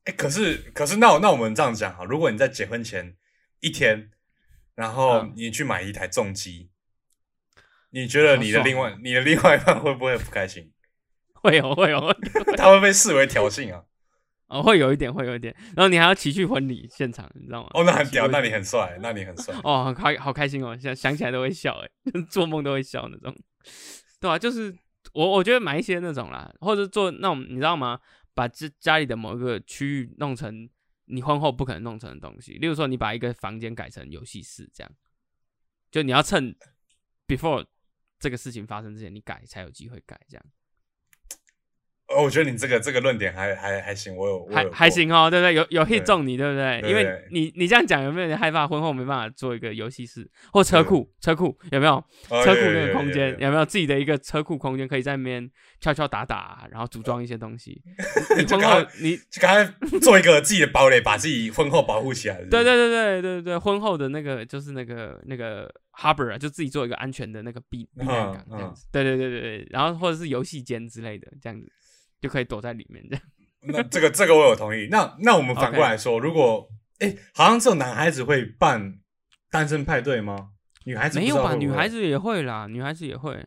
[0.04, 3.16] 哎、可是可是那那我们这样讲哈，如果你在结婚前
[3.60, 4.10] 一天，
[4.74, 6.70] 然后嗯你去买一台重机，
[7.92, 10.70] 你觉得你的另外、你的另外一半会不会不开心？
[11.42, 11.98] 会有会有
[12.56, 13.82] 他会被视为挑衅啊？
[14.48, 17.70] 哦，会有一点会有一点，然后你还要骑去婚礼现场，你知道吗？
[17.72, 19.54] 哦，那很屌，那你很帅，那你很帅。
[19.64, 21.88] 哦，好开好开心哦，想想起来都会笑，哎，
[22.28, 23.34] 做梦都会笑那种，
[24.20, 24.74] 对啊，就是
[25.14, 27.98] 我我觉得买一些那种啦，或者做那种你知道吗？
[28.34, 30.68] 把家家里的某一个区域弄成
[31.06, 34.92] 你婚后不可能弄成的东西，例如说你把一个房间改成游戏室，这样，
[35.90, 36.54] 就你要趁
[37.26, 37.64] before
[38.22, 40.44] 这个事情发生之前，你改才有机会改这样。
[42.08, 45.54] 哦，我觉得你这个这个论点还还还行，我有还还行哦，对不对？
[45.54, 46.80] 有有 hit 中你，对不对？
[46.86, 51.10] 因为你你这样讲，有没有人害怕婚后没办法做一个游戏室或车库？
[51.20, 53.34] 车库有没有车库那个空间？
[53.40, 55.50] 有没有自己的一个车库空间，可以在那边
[55.80, 57.82] 敲敲打打，然后组装一些东西？
[58.36, 62.36] 你婚后你刚才做一个自己的堡垒，把自己婚后保护起来。
[62.50, 68.86] 对对对对对对，婚后的那个就是那个那个 harbor 啊，就自己做一个安全的那个避避难港这样子。
[68.90, 71.70] 对对对对对，然后或者是游戏间之类的这样子。
[72.22, 73.24] 就可以躲在里面这样。
[73.62, 74.86] 那这个这个我有同意。
[74.88, 76.68] 那那我们反过来说，如果
[77.00, 79.00] 哎，好像只有男孩子会办
[79.50, 80.52] 单身派对吗？
[80.84, 81.56] 女孩子没有吧？
[81.56, 83.44] 女孩子也会啦，女孩子也会。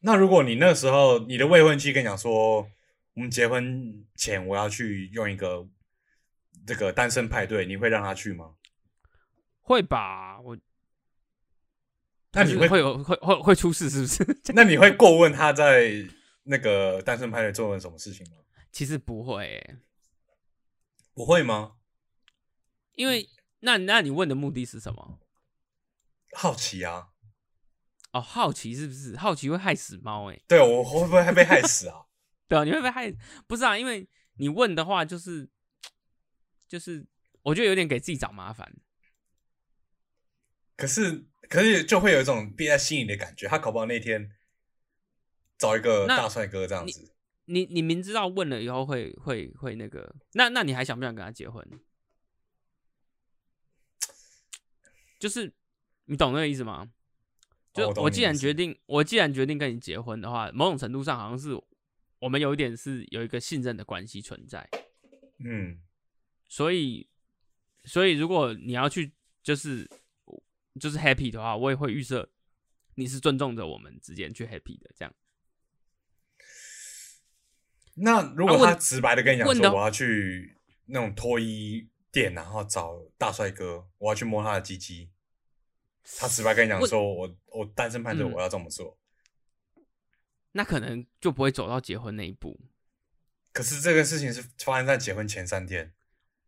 [0.00, 2.68] 那如果你那时候你的未婚妻跟你讲说，
[3.14, 5.66] 我们结婚前我要去用一个
[6.66, 8.50] 这个单身派对，你会让她去吗？
[9.62, 10.54] 会吧，我。
[12.34, 14.36] 那你会会有会会会出事是不是？
[14.54, 16.06] 那你会过问他在？
[16.46, 18.36] 那个单身派对做了什么事情吗？
[18.70, 19.78] 其实不会，
[21.14, 21.76] 不会吗？
[22.96, 23.26] 因为
[23.60, 25.20] 那那你问的目的是什么？
[26.34, 27.08] 好奇啊！
[28.12, 29.16] 哦，好奇是不是？
[29.16, 30.30] 好奇会害死猫？
[30.30, 32.04] 哎，对我会不会被害死啊？
[32.46, 33.10] 对啊，你会被害？
[33.46, 35.48] 不是啊，因为你问的话，就是
[36.68, 37.06] 就是，
[37.40, 38.70] 我觉得有点给自己找麻烦。
[40.76, 43.46] 可是，可是就会有一种憋在心里的感觉。
[43.46, 44.32] 他搞不好那天。
[45.56, 47.14] 找一个大帅哥这样子，
[47.44, 51.64] 你你明知道问了以后会会会那个，那那你还想不想跟他结婚？
[55.20, 55.54] 就是
[56.06, 56.90] 你懂那个意思吗？
[57.72, 61.50] 就我既然决定，我既然决定跟你结婚的话，某种程度上好像是
[62.18, 64.68] 我们有一点是有一个信任的关系存在。
[65.38, 65.80] 嗯，
[66.48, 67.08] 所以
[67.84, 69.88] 所以如果你要去就是
[70.80, 72.28] 就是 happy 的话，我也会预设
[72.96, 75.14] 你是尊重着我们之间去 happy 的这样。
[77.94, 85.10] 那如果他直白的跟你讲说我要去那种脱衣店，然后找大帅哥，我要去摸他的鸡鸡，
[86.18, 88.98] 他直白跟你讲说我我单身派对我要这么做，
[90.52, 92.60] 那可能就不会走到结婚那一步。
[93.52, 95.94] 可是这个事情是发生在结婚前三天，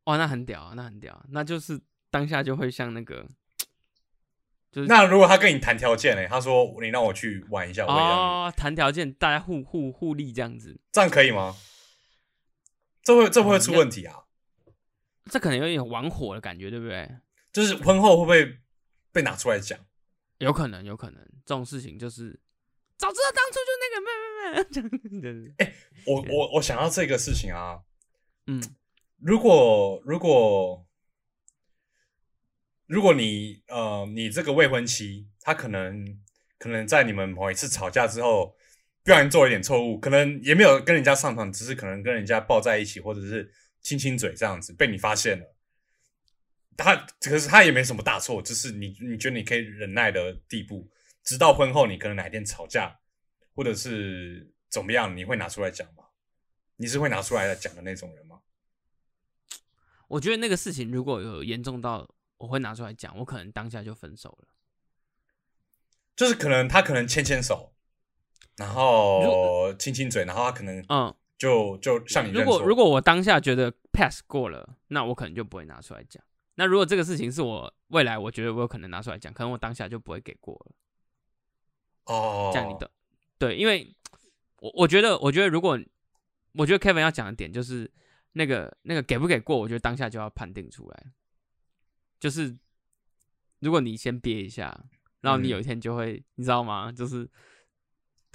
[0.05, 3.29] 哇，那很屌啊，那很屌，那就是当下就会像那个。
[4.89, 6.29] 那如果他跟你谈条件呢？
[6.29, 11.57] 他说你让我去玩一下，哦，谈条件，大家互互互利这样子，这样可以吗？
[13.03, 14.25] 这会这会出问题啊？
[15.31, 17.09] 这可能有点玩火的感觉，对不对？
[17.53, 18.59] 就是婚后会不会
[19.13, 19.79] 被拿出来讲？
[20.39, 22.39] 有可能，有可能，这种事情就是
[22.99, 25.75] 早知道当初就那个没没没，哎，
[26.07, 27.81] 我我我想到这个事情啊，
[28.47, 28.63] 嗯，
[29.19, 30.86] 如果如果。
[32.87, 36.21] 如果你呃，你这个未婚妻，她可能
[36.59, 38.57] 可能在你们某一次吵架之后，
[39.03, 45.57] 不小心做了一点错误，可能也没有跟人家上床，只是可能跟人家抱在一起，或者是亲亲嘴这样子，被你发现了。
[46.77, 50.89] 他可是他也没什么大错，就是你你觉得你可以忍耐的地步，
[51.25, 52.99] 直到婚后你可能哪天吵架，
[53.55, 56.05] 或者是怎么样，你会拿出来讲吗？
[56.77, 58.41] 你是会拿出来讲的那种人吗？
[60.09, 62.09] 我觉得那个事情如果有严重到。
[62.39, 64.49] 我会拿出来讲，我可能当下就分手了。
[66.15, 67.75] 就是可能他可能牵牵手，
[68.57, 76.23] 然后亲亲嘴，然后他可能嗯，就就像你如果如果我当下觉得 pass 过了，那我可能就不会拿出来讲。
[76.55, 80.75] 那如果这个事情是我未来我觉得我有可能拿出来讲，可能我当下就不会给过了。
[82.05, 82.91] 哦，这样你的
[83.39, 83.95] 对，因为
[84.61, 85.79] 我我觉得我觉得如果
[86.53, 87.91] 我觉得 Kevin 要讲的点就是
[88.33, 91.13] 那个那个给不给过，我觉得当下就要判定出来。
[92.19, 92.57] 就是，
[93.61, 94.85] 如果你先憋一下，
[95.21, 96.91] 然后你有一天就会，你知道吗？
[96.93, 97.29] 就是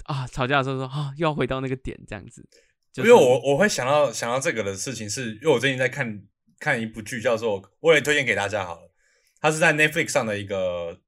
[0.04, 2.48] 啊，吵架的时候说啊，又要回到那个点这样子。
[2.96, 6.22] 因为我我会想到想到这个的事情，是因为我最近在看
[6.58, 8.92] 看一部剧，叫做我也推荐给大家好了。
[9.40, 11.00] 它是在 Netflix 上的一个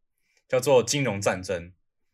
[0.48, 1.62] 叫做《金融战争》，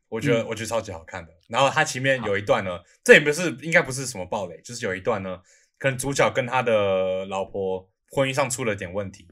[0.08, 1.32] 我觉得我觉得超级好看的。
[1.48, 5.40] 然后它前面有一段呢，这也不是应该不是什么暴雷，就是有一段呢，
[5.78, 9.28] 可能主角跟他的老婆婚姻上出了点问题。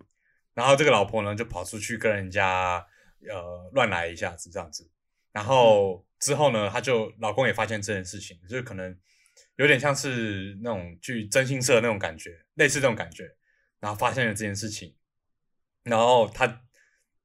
[0.59, 2.85] 然后这个老婆呢，就跑出去跟人家
[3.29, 4.91] 呃乱来一下子这样子，
[5.31, 8.99] 然后之后呢，他就老公也发现这件事情，就是可能
[9.55, 13.37] 有点像是那种去征信社那种感觉，类似这种感觉，
[13.79, 14.97] 然后发现了这件事情，
[15.85, 16.63] 然后他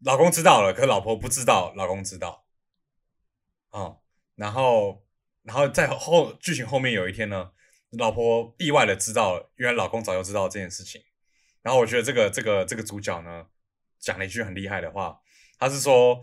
[0.01, 2.45] 老公知道了，可老婆不知道，老公知道，
[3.71, 4.03] 哦，
[4.35, 5.03] 然后
[5.41, 7.51] 然后在后剧情后面有一天呢，
[7.97, 11.01] 老婆意外的知道了，原来老公早就知道这件事情。
[11.63, 13.47] 然后我觉得这个这个这个主角呢，
[13.97, 15.19] 讲了一句很厉害的话，
[15.57, 16.21] 他是说，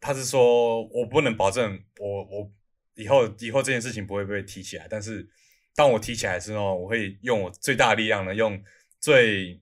[0.00, 2.50] 他是说我不能保证我我
[2.94, 5.28] 以后以后这件事情不会被提起来，但是
[5.74, 8.62] 当我提起来的时候，我会用我最大的力量呢，用
[9.00, 9.60] 最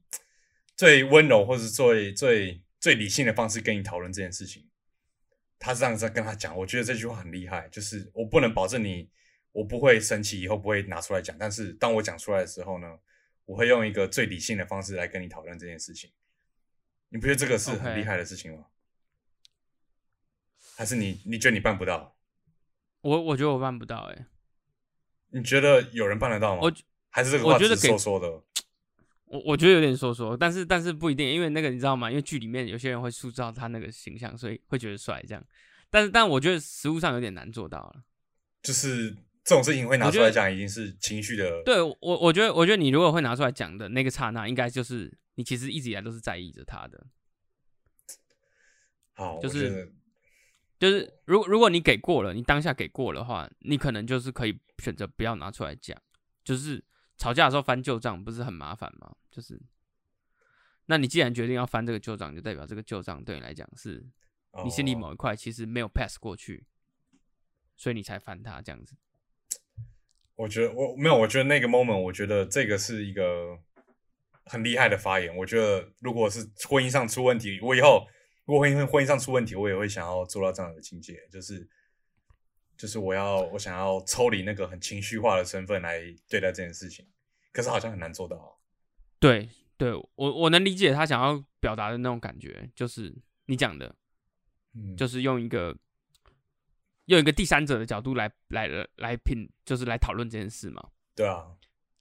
[0.76, 4.68] 最温柔或者最最最理性的方式跟你讨论这件事情。
[5.58, 9.08] 他这样子跟他讲，我觉得这句话很厉害，就是我不能保证你，
[9.52, 11.34] 我不会生气，以后不会拿出来讲。
[11.38, 12.86] 但是当我讲出来的时候呢，
[13.46, 16.10] 我会用一个最理性的方式来跟你讨论这件事情。
[17.08, 18.66] 你不觉得这个是很厉害的事情吗？
[20.76, 22.16] 还是你你觉得你办不到？
[23.00, 24.26] 我我觉得我办不到，哎，
[25.30, 26.60] 你觉得有人办得到吗？
[26.62, 26.72] 我
[27.08, 28.28] 还是这个话是说说的。
[29.26, 32.10] 我我觉得有点说说，但是但是不一定，因为那个你知道吗？
[32.10, 35.44] 因为剧里面有些人会塑造他那个形象，所以会觉得帅这样。
[35.88, 38.04] 但是但我觉得实物上有点难做到了。
[38.62, 39.16] 就是
[39.46, 41.62] 这种事情会拿出来讲，已经是情绪的。
[41.64, 47.06] 对我我觉得我觉得你如果会拿出来讲的那个刹那，应该就是你其实一直以来都是在意着他的。
[49.14, 49.94] 好，就是
[50.78, 55.96] 就是如果如果你给过了，你当下给过的话，你可能就是可以选择不要拿出来讲，
[56.44, 56.84] 就是。
[57.18, 59.16] 吵架的时候翻旧账不是很麻烦吗？
[59.30, 59.58] 就是，
[60.84, 64.06] 那你既然决定要翻这个旧账，就代表这个旧账对你来讲是
[64.62, 66.66] 你心里某一块其实没有 pass 过去，
[67.74, 68.94] 所以你才翻它这样子。
[70.36, 73.58] 我觉得我没有，我觉得那个 moment，我觉得这个是一个
[74.44, 75.36] 很厉害的发言。
[75.36, 78.06] 我觉得如果是婚姻上出问题，我以后
[78.44, 81.68] 如果婚姻婚姻上出问题，我也会想要做到这样的境界，就是。
[82.78, 87.06] 就是我要，我想要抽离那个很情绪化的身份来对待这件事情，
[87.50, 88.60] 可是好像很难做到。
[89.18, 93.16] 对，对我我能理解他想要表达的那种感觉，就是
[93.46, 93.96] 你讲的，
[94.74, 95.74] 嗯，就是用一个
[97.06, 100.90] 用一个第三者的角度来来来评，就是来讨论这件事嘛。
[101.14, 101.46] 对啊，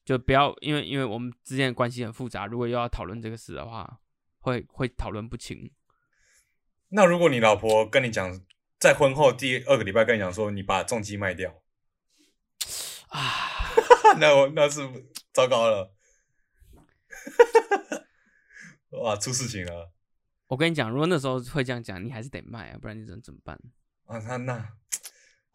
[0.03, 3.99] 就不要因为因为我们之间的关系很复杂，如果又要讨论这个事的话，
[4.39, 5.72] 会会讨论不清。
[6.89, 8.39] 那如果你老婆跟你讲？
[8.78, 11.64] 在婚后第二个礼拜跟你讲说，你把重机卖掉
[13.08, 13.72] 啊，
[14.20, 14.82] 那我那是
[15.32, 15.95] 糟糕了，
[19.01, 19.93] 哇，出事情了！
[20.47, 23.58] 我跟你讲，如果那时候会这样讲，你还是得卖啊，不然你怎怎么办？
[24.06, 24.74] 啊，那那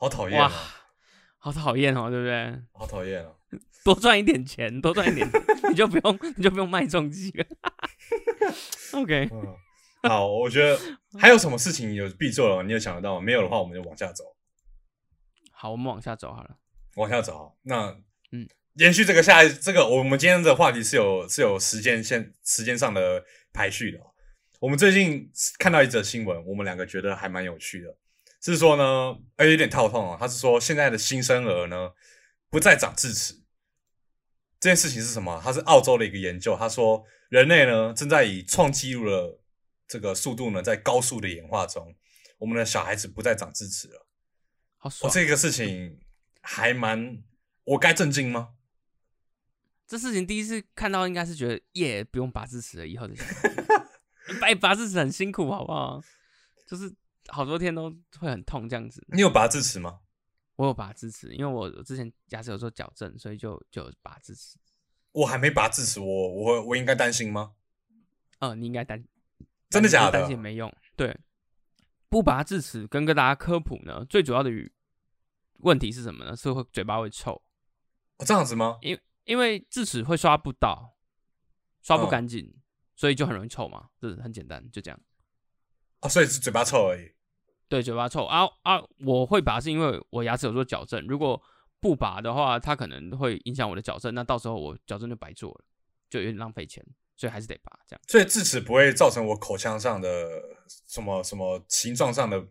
[0.01, 0.51] 好讨厌啊，
[1.36, 2.59] 好讨厌哦，对不对？
[2.72, 3.36] 好讨厌哦！
[3.84, 5.28] 多赚一点钱，多赚一点，
[5.68, 7.44] 你就不用，你就不用卖重机了。
[8.98, 9.28] OK。
[10.09, 10.78] 好，我觉得
[11.18, 13.20] 还有什么事情有必做的，你有想得到吗？
[13.20, 14.24] 没有的话，我们就往下走。
[15.53, 16.57] 好，我们往下走好了。
[16.96, 17.94] 往下走，那
[18.32, 23.22] 嗯，延续这个下这个，我们今天的话题是有是有时间线时间上的
[23.53, 23.98] 排序的。
[24.61, 27.94] 我们最近看到一则新闻，我们两个觉得还蛮有趣的，
[28.41, 30.16] 是说呢，哎，有点套痛啊。
[30.18, 31.91] 他是说现在的新生儿呢
[32.49, 33.34] 不再长智齿，
[34.59, 35.41] 这件事情是什么？
[35.45, 39.41] 他是澳洲的一个研究，他说人类呢正在以创纪录的。
[39.93, 41.97] 这个速度呢，在高速的演化中，
[42.38, 44.07] 我们的小孩子不再长智齿了。
[44.76, 45.12] 好爽！
[45.12, 45.99] 这个事情
[46.43, 47.24] 还蛮……
[47.64, 48.51] 我该震惊吗？
[49.88, 52.86] 这事情第一次看到，应该是觉得耶，不用拔智齿了。
[52.86, 53.16] 以后的
[54.41, 56.01] 拔 拔智齿很辛苦，好不好？
[56.68, 56.95] 就是
[57.32, 59.04] 好多天都会很痛这样子。
[59.08, 60.00] 你有拔智齿吗？
[60.56, 64.58] 我有拔智齿，因为我之前牙齿有做矫正，所以就就拔智齿。
[65.12, 67.54] 我还没拔智齿，我我我应该担心吗？
[68.40, 69.02] 嗯，你应该担。
[69.70, 70.20] 真的假的？
[70.20, 70.70] 担心没用。
[70.96, 71.18] 对，
[72.08, 74.50] 不拔智齿跟跟大家科普呢，最主要的
[75.60, 76.36] 问题是什么呢？
[76.36, 77.32] 是会嘴巴会臭。
[78.18, 78.78] 哦这样子吗？
[78.82, 80.98] 因因为智齿会刷不到，
[81.80, 82.54] 刷不干净，
[82.96, 83.88] 所以就很容易臭嘛。
[83.98, 85.00] 这很简单，就这样。
[86.00, 87.14] 哦，所以是嘴巴臭而已。
[87.70, 88.82] 对，嘴巴臭啊啊！
[89.06, 91.42] 我会拔是因为我牙齿有做矫正，如果
[91.80, 95.64] 不拔的话，它可能会影响我的矫正，那到时候我矫正就白做了，
[96.10, 96.84] 就有点浪费钱。
[97.16, 98.00] 所以还是得拔，这样。
[98.08, 100.08] 所以智齿不会造成我口腔上的
[100.86, 102.42] 什么什么形状上的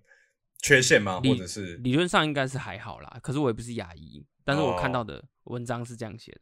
[0.61, 1.19] 缺陷吗？
[1.23, 3.17] 或者是理论上应该是还好啦。
[3.23, 6.41] 可是我也不是牙医，但是我看到的文章是这样写的。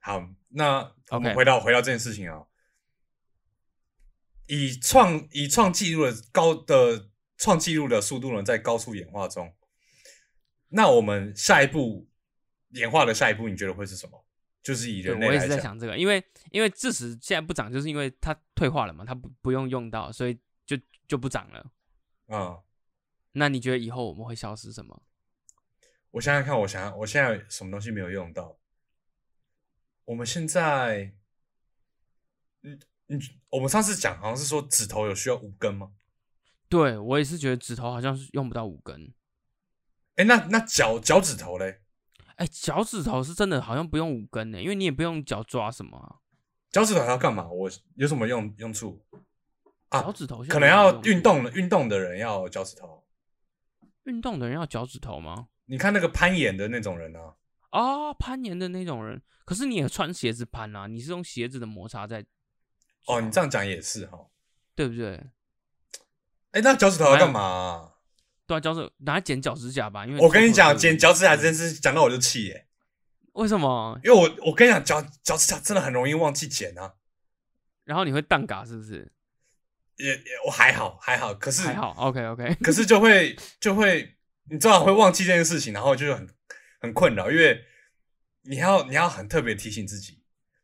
[0.00, 2.42] 好，那我们回到回到这件事情啊，
[4.48, 7.09] 以创以创纪录的高的
[7.40, 9.52] 创纪录的速度呢，在高速演化中，
[10.68, 12.06] 那我们下一步
[12.72, 14.24] 演化的下一步，你觉得会是什么？
[14.62, 20.78] 就是以人类我也是在想这个，因为因为智齿现在不长，就是因为它退化了嘛，它不不用用到，所以就
[21.08, 21.72] 就不长了。
[22.26, 22.60] 啊，
[23.32, 25.02] 那你觉得以后我们会消失什么？
[26.10, 28.58] 我想想看，我想我现在什么东西没有用到？
[30.04, 31.14] 我们现在，
[32.62, 32.78] 嗯
[33.08, 33.18] 嗯，
[33.48, 35.90] 我们上次讲好像是说指头有需要五根吗？
[36.70, 39.12] 对我也是觉得指头好像是用不到五根。
[40.16, 41.80] 哎，那那脚脚趾头嘞？
[42.36, 46.20] 哎，脚趾头是真的好像不用五根呢，因为你也不用脚抓什么。
[46.70, 47.48] 脚趾头要干嘛？
[47.50, 49.04] 我有什么用用处？
[49.88, 53.04] 啊，脚趾头可能要运动的，运动的人要脚趾头。
[54.04, 55.48] 运动的人要脚趾头吗？
[55.66, 57.34] 你看那个攀岩的那种人啊。
[57.70, 60.86] 啊，攀岩的那种人，可是你也穿鞋子攀啊？
[60.86, 62.24] 你是用鞋子的摩擦在？
[63.06, 64.18] 哦，你这样讲也是哈，
[64.74, 65.20] 对不对？
[66.52, 67.92] 哎，那脚趾头要干嘛？
[68.46, 70.04] 对啊，脚趾拿来剪脚趾甲吧。
[70.06, 72.66] 因为我跟你讲，剪脚趾甲这件事讲到我就气耶。
[73.34, 73.98] 为什么？
[74.02, 76.94] 因为我我跟你讲，脚脚趾甲真的很容易忘记剪啊。
[77.84, 79.12] 然后你会蛋嘎是不是？
[79.96, 84.16] 也也我还好还好，可是还好 OK OK， 可是就会就会
[84.50, 86.26] 你知道会忘记这件事情，然后就很
[86.80, 87.62] 很困扰，因为
[88.42, 90.22] 你要你要很特别提醒自己，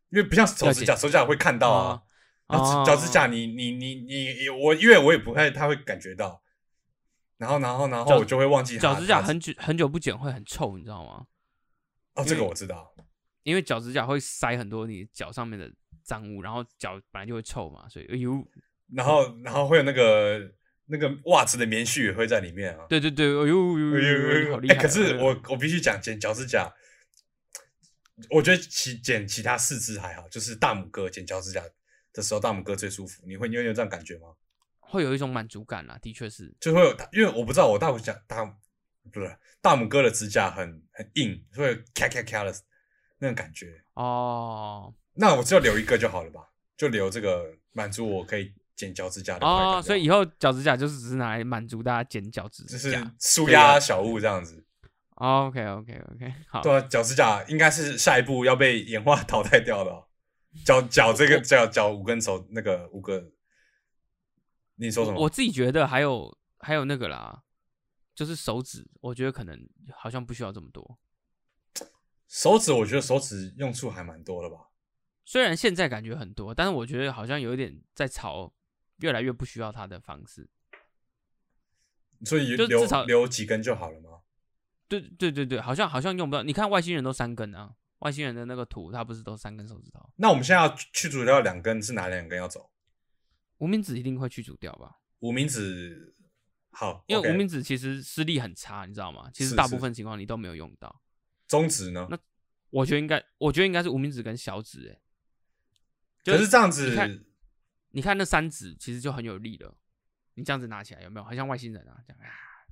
[0.08, 2.02] 因为不像手指甲，手指甲会看到啊，
[2.48, 6.42] 然后脚趾甲你你你你我因为我也不太他会感觉到，
[7.38, 11.26] 然后然后然后我就会忘记脚趾甲很久很久不剪会很臭，你知道吗？
[12.14, 12.94] 哦，这个我知道，
[13.42, 15.70] 因为脚趾甲会塞很多你脚上面的
[16.02, 18.46] 脏物，然后脚本来就会臭嘛，所以哎呦。
[18.94, 20.40] 然后，然后会有那个
[20.84, 22.86] 那个袜子的棉絮也会在里面啊。
[22.88, 24.76] 对对对，哎呦呦呦，好厉害！
[24.76, 26.72] 可是我我必须讲剪脚趾甲，
[28.30, 31.60] 我觉得其剪其他四肢还好，就是大拇哥剪脚趾甲
[32.16, 33.22] 的时候，大拇哥最舒服。
[33.26, 34.28] 你会你会有这样感觉吗？
[34.80, 36.52] 会有一种满足感啦，的确是。
[36.58, 38.44] 就会有，因为我不知道我大拇甲大
[39.12, 42.52] 不是大拇哥的指甲很很硬，所以咔咔咔的
[43.18, 43.80] 那种感觉。
[43.94, 46.40] 哦，那我只要留一个就好了吧？
[46.76, 48.52] 就留这个满足我可以。
[48.76, 54.62] 剪脚趾甲的哦，所以以后脚趾甲就是只是拿来满足大家剪脚趾，就是 舒压小物这样子。
[55.14, 56.60] OK OK OK，好。
[56.60, 59.90] 对啊，脚趾甲应该是下一步要被演化 淘汰掉的。
[60.64, 63.32] 脚脚这个脚脚五根手那个五个，
[64.76, 65.20] 你说什么？
[65.20, 67.42] 我自己觉得还有还有那个啦，
[68.14, 70.98] 就是手指，我觉得可能好像不需要这么多。
[72.28, 74.68] 手指，我觉得手指用处还蛮多的吧。
[75.24, 78.52] 虽然现在感觉很多，但是我觉得好像有一点在朝。
[79.00, 80.48] 越来越不需要它的方式，
[82.24, 84.22] 所以留至少留几根就好了吗？
[84.88, 86.42] 对对对对，好像好像用不到。
[86.42, 90.08] 你看外星人都三根啊，外星人的那个图，它不是都三根手指头？
[90.16, 92.70] 那我们现在要去除掉两根，是哪两根要走？
[93.58, 94.98] 无名指一定会去除掉吧？
[95.20, 96.14] 无名指
[96.70, 99.30] 好，因为无名指其实视力很差，你知道吗？
[99.32, 101.02] 其实大部分情况你都没有用到。
[101.48, 102.06] 中指呢？
[102.10, 102.18] 那
[102.70, 107.24] 我觉得应该，我觉得应该是无名指跟小指，哎，可是这样子。
[107.90, 109.74] 你看那三指其实就很有力了，
[110.34, 111.24] 你这样子拿起来有没有？
[111.24, 112.28] 好像外星人啊，这样啊。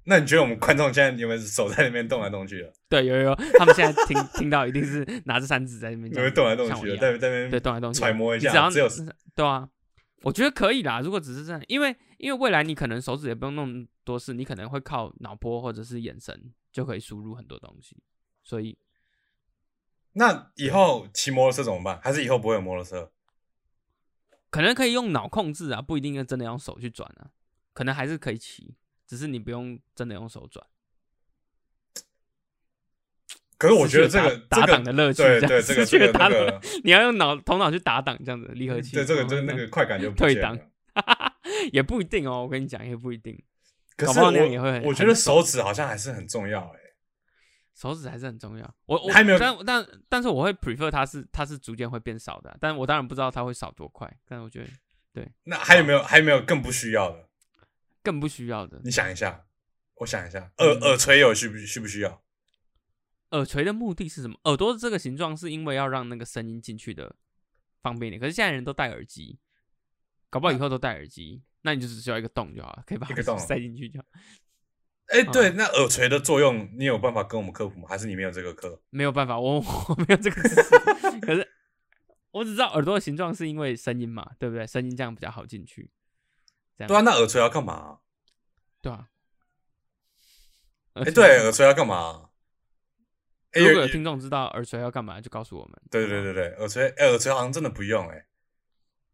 [0.06, 2.72] 那你觉得我们观众现在有没有手在那边动来动去的？
[2.88, 8.68] 对，有有，他们现在听 听到一定是拿着三指在那边，有动来动去的，在在那边对动来动去揣摩一下。
[8.68, 8.88] 只有
[9.34, 9.68] 对啊，
[10.22, 11.00] 我觉得可以啦。
[11.00, 17.96] 如果只是这样，因为因为未来你可能手指也不用弄多事，你可能会靠脑波或者是眼神就可以输入很多东西。
[18.42, 18.76] 所以，
[20.12, 21.98] 那以后骑摩托车怎么办？
[22.02, 23.10] 还是以后不会有摩托车？
[24.50, 27.30] 可能可以用脑控制啊，不一定要真的用手去转啊，
[27.72, 28.76] 可能还是可以骑，
[29.14, 30.66] 只是你不用真的用手转。
[33.56, 40.58] 可是我觉得这个打挡的乐趣，对对，这个这个打挡，你要用脑头脑去打挡这样子离合器，对这个就是那个快感就退档，
[41.72, 43.40] 也不一定哦，我跟你讲也不一定。
[43.96, 46.80] 可是我我觉得手指好像还是很重要哎。
[47.74, 54.66] 手指还是很重要，我我还没有，但但但是我会 prefer 它是它是逐渐会变少的，但我当然不知道它会少多快，但是我觉得
[55.12, 55.32] 对。
[55.44, 57.28] 那还有没有还有没有更不需要的？
[58.04, 58.80] 更不需要的？
[58.84, 59.46] 你想一下，
[59.96, 62.22] 我想一下，耳耳垂有需不需不需要？
[63.30, 64.38] 耳垂的目的是什么？
[64.44, 67.16] 耳朵这个形状是因为要让那个声音进去的
[67.82, 69.40] 方便点，可是现在人都戴耳机，
[70.30, 74.06] 搞不好以后都戴耳机，那你就只需要一个洞就好了，可以把一个洞塞进去就好。
[75.06, 77.86] 哎， 对，那耳垂的作用，你有办法跟我们科普吗？
[77.88, 78.80] 还是你没有这个课？
[78.90, 79.56] 没有办法，我
[79.88, 81.20] 我没有这个知识。
[81.20, 81.46] 可是
[82.30, 84.66] 我只知道耳朵的形状是因为声音嘛，对不对？
[84.66, 85.90] 声音这样比较好进去。
[86.76, 88.00] 对啊，那耳垂要干嘛？
[88.80, 89.08] 对啊。
[90.94, 92.30] 哎，对，耳垂要干嘛？
[93.52, 95.80] 如果有听众知道耳垂要干嘛，就告诉我们。
[95.90, 98.26] 对对对对，耳垂，哎，耳垂好像真的不用哎。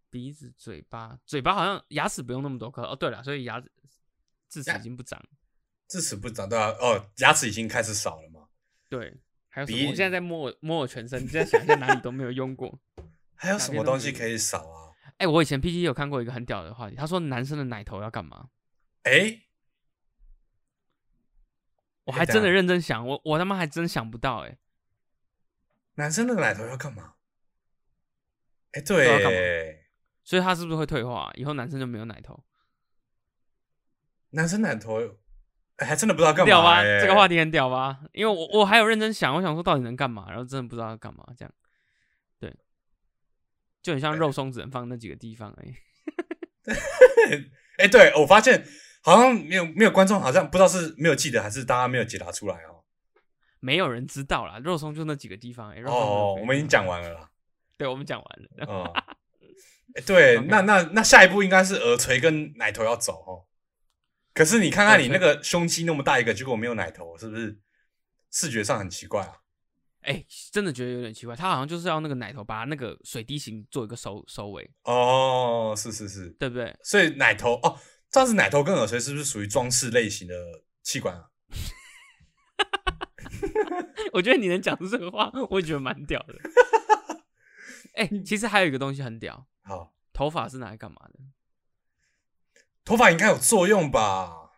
[0.09, 2.97] 鼻子、嘴巴，嘴巴好像牙齿不用那么多颗哦。
[2.97, 3.71] 对了，所以牙齿
[4.49, 5.23] 智齿已经不长。
[5.87, 8.49] 智齿不长对啊，哦，牙齿已经开始少了嘛。
[8.89, 9.15] 对，
[9.49, 9.91] 还有什么？
[9.91, 12.79] 我现在在摸我摸我全身，你在想一下哪里都没有用过。
[13.37, 14.80] 还有什么东西可以少啊？
[15.21, 18.49] 哎，我以前 P T 有看过一个很屌的话题，他说男生的奶头要干嘛？
[19.03, 19.43] 哎，
[22.05, 24.57] 我还真的认真想，我我他妈还真想不到哎。
[25.97, 27.13] 男生的奶头要干嘛？
[28.73, 29.85] 哎，对，
[30.25, 31.31] 所以他是不是会退化？
[31.35, 32.43] 以后男生就没有奶头？
[34.31, 35.17] 男生奶头。
[35.77, 36.47] 还真的不知道干嘛。
[36.47, 36.83] 屌吧？
[36.83, 38.01] 这个话题很屌吧？
[38.13, 41.55] 因为我我还有认真想，我想说到底能干嘛，然后真的不知道要干嘛，这样。
[43.83, 45.75] 对，就很像肉松只能放那几个地方而已。
[47.79, 48.67] 哎，对我发现
[49.03, 52.85] 好像没有没有观众，好像不知道是没有记得，还是大家没有解答出来哦。
[53.61, 55.75] 没有人知道啦，肉松就那几个地方。
[55.85, 57.31] 哦，我们已经讲完了啦。
[57.77, 58.67] 对，我们讲完了。
[58.67, 58.93] 哦，
[60.07, 63.45] 对，那那那下一步应该是耳垂跟奶头要走哦。
[64.33, 67.59] 可是你看看你那个胸肌那么大一个，结果没有奶头，是不是
[68.31, 69.40] 视觉上很奇怪啊？
[70.03, 71.37] 哎，真的觉得有点奇怪。
[71.37, 74.71] 他好像就是要那个奶头把那个水滴形做一个收收尾。
[74.85, 76.75] 哦，是是是，对不对？
[76.83, 77.79] 所以奶头哦，
[78.11, 80.35] 这样子奶头跟耳垂是不是属于装饰类型的
[80.83, 81.29] 器官啊？
[84.13, 86.35] 我觉得你能讲出这个话，我也觉得蛮屌的。
[87.95, 89.47] 哎，其实还有一个东西很屌。
[89.63, 91.21] 好，头发是拿来干嘛的？
[92.85, 94.51] 头发应该有作用吧？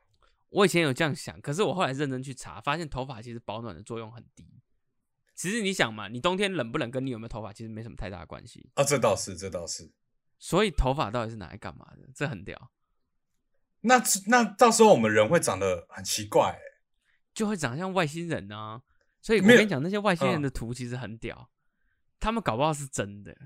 [0.51, 4.47] 我以前有这样想，可是我后来认真去查，发现头发其实保暖的作用很低。
[5.35, 8.71] 其实你想嘛，你冬天冷不冷，跟你有没有头发其实没什么太大的关系。
[8.75, 9.91] 啊，这倒是，这倒是。
[10.39, 12.09] 所以头发到底是拿来干嘛的？
[12.15, 12.71] 这很屌。
[13.81, 16.59] 那那到时候我们人会长得很奇怪，
[17.35, 18.83] 就会长像外星人啊。
[19.21, 21.51] 所以我跟你讲，那些外星人的图其实很屌，
[22.21, 23.37] 他们搞不好是真的。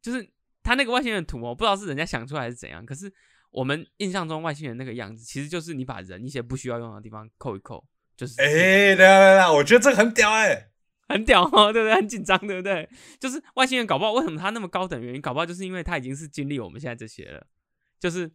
[0.00, 0.32] 就是
[0.62, 3.12] 他那个外星人图哦，不知道是人家想出来是怎样，可是。
[3.52, 7.86] 我们印象中外星人那个样子，其实就是你把人一些不需要用的地方扣一扣，
[8.16, 8.40] 就是。
[8.40, 10.70] 哎，来来来，我觉得这个很屌哎，
[11.12, 11.94] 很屌哦，对不对？
[11.94, 12.88] 很紧张，对不对？
[13.20, 17.46] 就是外星人搞不好为什么他那么高等原因，搞不好就是因为他已经是经历我们现在这些了。
[18.00, 18.30] 就是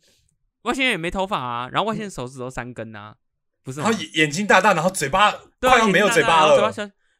[0.62, 3.16] 外星人也没头发啊，然后外星人手指头三根啊，
[3.64, 3.82] 不是？
[3.82, 6.72] 然后眼睛大大，然后嘴巴快要没有嘴巴了。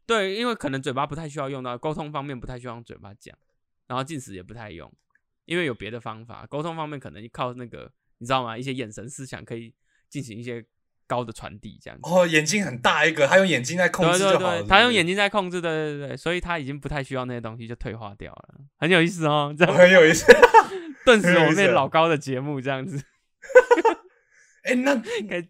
[0.06, 3.38] 对，因为可能嘴巴不太需要用到，沟通方面不太需要用嘴巴讲，
[3.88, 4.90] 然后进食也不太用。
[5.44, 8.58] 因为有别的方法，沟通方面可能靠那个，你知道吗？
[8.58, 9.74] 一些眼神思想可以
[10.10, 10.66] 进行一些
[11.08, 12.10] 高的传递，这样子。
[12.10, 14.64] 哦，眼睛很大一个，他用眼睛在控制就好了。
[14.64, 20.26] 他用眼睛在控制，对对对，所以他已经不太需要那些东西，就退化掉了，很有意思哦， 这样很有意思。
[21.06, 23.02] 顿时我变老高的节目这样子。
[24.64, 24.96] 哎，那
[25.30, 25.48] 该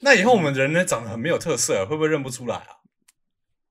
[0.00, 2.76] 那以后我们人呢，长得很没有特色，会不会认不出来啊？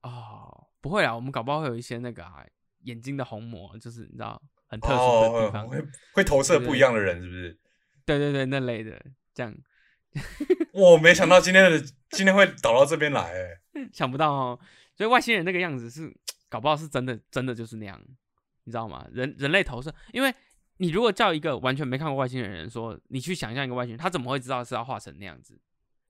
[0.02, 2.44] 哦，不会啊，我们搞不好会有一些那个啊
[2.84, 4.40] 眼睛的虹膜，就是你知道。
[4.72, 7.58] 很特殊的地方，会会投射不一样的人，是不是？
[8.06, 8.98] 对对对，那类的
[9.34, 9.54] 这样。
[10.72, 14.58] 我没想到今天的今天会导到这边来，哎， 想不到哦。
[14.94, 16.14] 所以外星人那个样子是
[16.48, 18.00] 搞不好是真的，真的就是那样，
[18.64, 19.06] 你知道吗？
[19.12, 20.34] 人人类投射，因为
[20.76, 25.58] 你如果叫一个完全没看过外星人的人说，你去想象一个外星人，他怎么会知道是要画成那样子？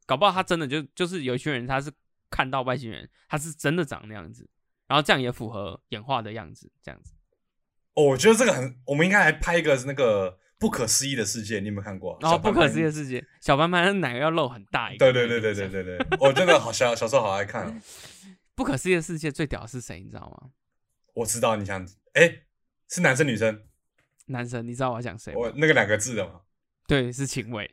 [0.05, 1.91] 搞不好他真的就就是有一群人，他是
[2.29, 4.49] 看到外星人，他是真的长那样子，
[4.89, 7.15] 然后这样也符合演化的样子，这样子。
[7.95, 12.17] 哦，我觉得这个很，我们应该来拍一个那个不可思议的世界，你有没有看过？
[12.23, 15.13] 哦，不可思议的世界，小斑斑奶要露很大一个。
[15.13, 17.83] 对对对对对对对，我真的好小小时候好爱看。
[18.55, 19.99] 不可思议的世界最屌是谁？
[19.99, 20.51] 你知道吗？
[21.15, 22.43] 我知道，你想，哎，
[22.89, 23.65] 是男生女生？
[24.27, 25.35] 男生，你知道我想谁？
[25.35, 26.43] 我那个两个字的吗？
[26.87, 27.69] 对，是秦伟。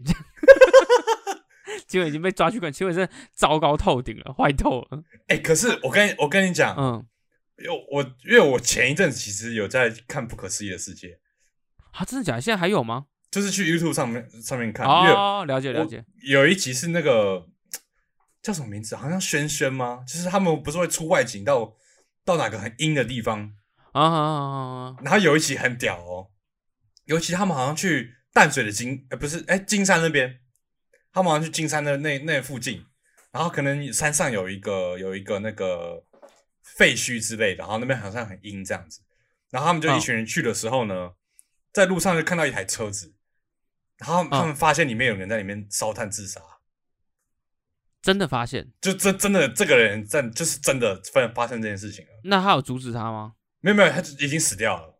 [1.88, 5.04] 秦伟已经被抓去关，秦伟是糟糕透顶了，坏透了。
[5.28, 7.06] 哎，可是我跟我跟你讲，嗯。
[7.62, 11.08] 因为我因为我前一阵子其实有在看《不可思议的世界》，
[11.92, 12.42] 啊，真的假的？
[12.42, 13.06] 现在还有吗？
[13.32, 16.04] 就是去 YouTube 上面上面看哦，了解了解。
[16.24, 17.48] 有一集是那个
[18.42, 18.96] 叫什么名字？
[18.96, 20.04] 好像轩轩吗？
[20.08, 21.76] 就是他们不是会出外景到
[22.26, 23.54] 到哪个很阴的地方
[23.92, 24.96] 啊？
[25.04, 26.32] 然后有一集很屌哦，
[27.06, 30.40] 尤其他们好像去淡水的金，呃，不是，哎，金山那边，
[31.12, 32.84] 他们好像去金山的那那附近，
[33.32, 36.04] 然后可能山上有一个有一个那个。
[36.62, 39.02] 废墟之类的，然后那边好像很阴这样子，
[39.50, 41.10] 然后他们就一群人去的时候呢，
[41.72, 43.14] 在路上就看到一台车子，
[43.98, 46.42] 然后他们发现里面有人在里面烧炭自杀，
[48.02, 52.12] 真的发现，就真真的这个人在就是真的发发生这件事情了。
[52.24, 53.34] 那他有阻止他吗？
[53.62, 54.96] 没有没有，他已经死掉了。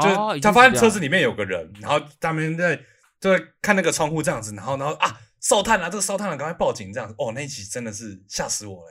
[0.00, 2.76] 就他发现车子里面有个人，然后他们在
[3.20, 7.14] 就在看那个窗户这样子，然后然后啊烧炭了，这个烧炭了，赶快报警这样子。
[7.18, 8.88] 哦，那一集真的是吓死我了。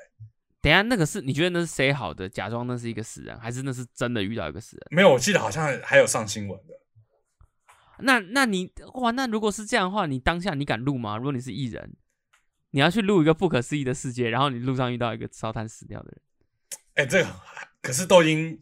[0.62, 2.30] 等下，那个是你觉得那是谁好的？
[2.30, 4.88] 假装那是一个死人，还是那是真的遇到一个死人？
[4.92, 6.74] 没有，我记得好像还有上新闻的。
[8.04, 11.18] 那那你哇，那如果是这样的话，你当下你敢录吗？
[11.18, 11.94] 如果你是艺人，
[12.72, 16.22] 你要去录一个不可思议的世界，然后你路上遇到一个烧炭死掉的人，
[16.96, 17.30] 哎，这个
[17.82, 18.60] 可是都已经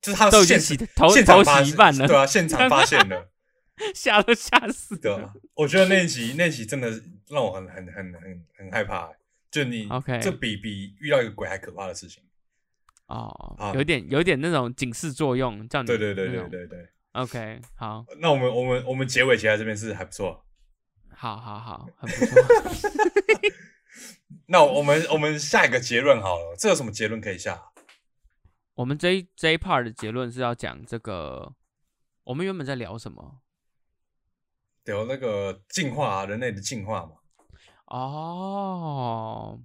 [0.00, 3.30] 就是他都已经洗头现场洗一半了，对啊，现场发现了，
[3.94, 5.32] 吓都吓死的。
[5.54, 6.90] 我觉得那集那集真的
[7.28, 9.10] 让我很很很很很害怕。
[9.50, 12.22] 就你，OK，这比比遇到一个鬼还可怕的事情
[13.06, 20.44] 哦，有点有点那种警示作用，这样对对对对对对，OK，好，那我们我们我们结尾其实这边是还不错，
[21.14, 22.42] 好好好，很不错。
[24.46, 27.70] 那我们我们下一个结论好了，这有什么结论可以下？
[28.74, 31.54] 我们这一这一 part 的结论是要讲这个，
[32.24, 33.40] 我们原本在聊什么？
[34.84, 37.12] 聊那个进化，人类的进化嘛。
[37.86, 39.60] 哦，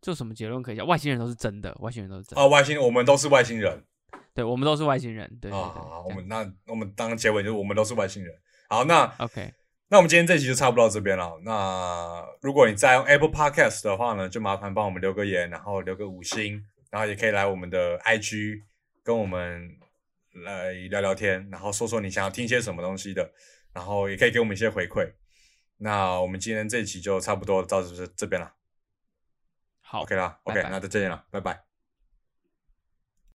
[0.00, 0.84] 这什么结论可以下？
[0.84, 2.42] 外星人都是真的，外星人都是真的。
[2.42, 3.86] 哦，外星，我们都是外星人。
[4.34, 5.30] 对，我们都是外星人。
[5.40, 6.04] 对好好好。
[6.04, 8.34] 我们那我们当结尾就是我们都是外星人。
[8.68, 9.52] 好，那 OK，
[9.88, 11.38] 那我们今天这期就差不多到这边了。
[11.44, 18.62] 那如果你在用 Apple Podcast 的话呢，就麻烦帮我们留个言，然后留个五星，然后也可以来我们的 IG
[19.02, 19.68] 跟我们
[20.46, 23.30] 来聊聊天，然后说说你想要听些什么东西的，
[23.74, 25.12] 然后也可以给我们一些回馈。
[25.76, 28.54] 那我们今天这期就差不多到这这边了。
[29.80, 31.71] 好，OK 啦，OK，那就这样了，拜拜。